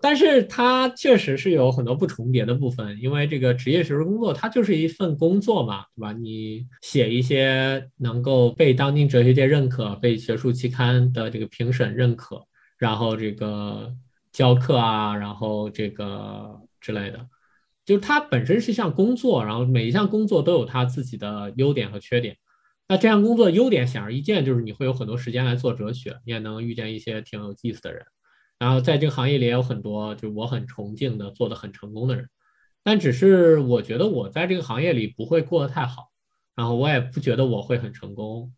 [0.00, 6.12] 但是它确实是有很多不重叠的部分，因为这个职业学术工作它就是一份工作嘛，对吧？
[6.12, 12.42] 你写一些能够被当今哲学界认可、被学术期刊的这个评审认可，
[12.78, 13.94] 然后这个
[14.32, 17.26] 教课啊，然后这个之类的，
[17.86, 22.36] 就是它本身是一项工作，然后每一项工作都有它自己的优点和缺点。
[22.88, 28.04] 那这项工作优点显而易见，就是你会有很多时间来做哲学，你也能遇见一些挺有意思的人。
[28.58, 32.28] 然后在这个行业里也有很多，就是我很崇敬的做的很成功的人。
[32.82, 36.10] 但只是我觉得我在这个行业里不会过得太好，
[36.54, 38.52] 然后我也不觉得我会很成功，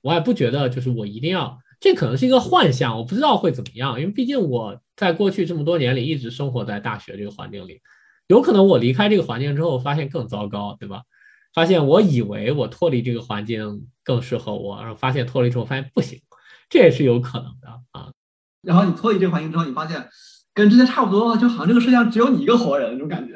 [0.00, 7.80] 我也不觉得就是我一定要，这可能是一个幻象，我不知道会怎么样，因为毕竟我在过去这么多年里一直生活在大学这个环境里，
[8.32, 11.02] 有可能我离开这个环境之后发现更糟糕，对吧？
[11.52, 16.18] 发现我以为我脱离这个环境更适合我，然后发现脱离之后发现不行，
[16.70, 18.10] 这也是有可能的啊。
[18.62, 20.08] 然后你脱离这个环境之后，你发现
[20.54, 23.34] 跟之前差不多，就好像这个世界上只有你一个活人那种感觉。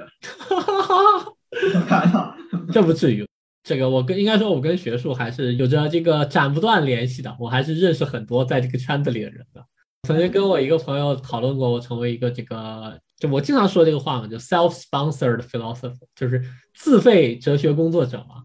[1.86, 2.34] 开玩笑，
[2.72, 3.26] 这不至于。
[3.62, 7.36] 这个我跟应该说，我跟学术还是有着这个斩不断联系的。
[7.38, 9.62] 我还是认识很多在这个圈子里的人的。
[10.04, 16.42] 曾经跟我一个朋友讨论过，我成为一个这个，就我经常说这个话嘛，就 self-sponsored philosopher，就是
[16.74, 18.42] 自费哲学工作者嘛。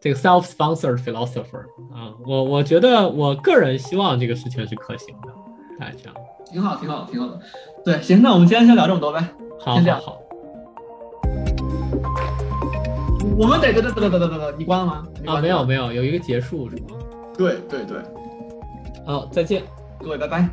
[0.00, 1.60] 这个 self-sponsored philosopher
[1.92, 5.28] 啊，我我觉得我个人希望这个事情是可行的。
[5.80, 6.14] 哎，这样
[6.50, 7.40] 挺好，挺好，挺好的。
[7.84, 9.26] 对，行，那我们今天先聊这么多呗。
[9.60, 10.00] 好，先这样。
[10.00, 10.18] 好。
[13.36, 15.06] 我们得得得得得得得，你关了吗？
[15.26, 16.96] 啊，没有没有，有一个结束是吗？
[17.36, 17.98] 对对对。
[19.04, 19.62] 好，再见，
[19.98, 20.48] 各位，拜拜。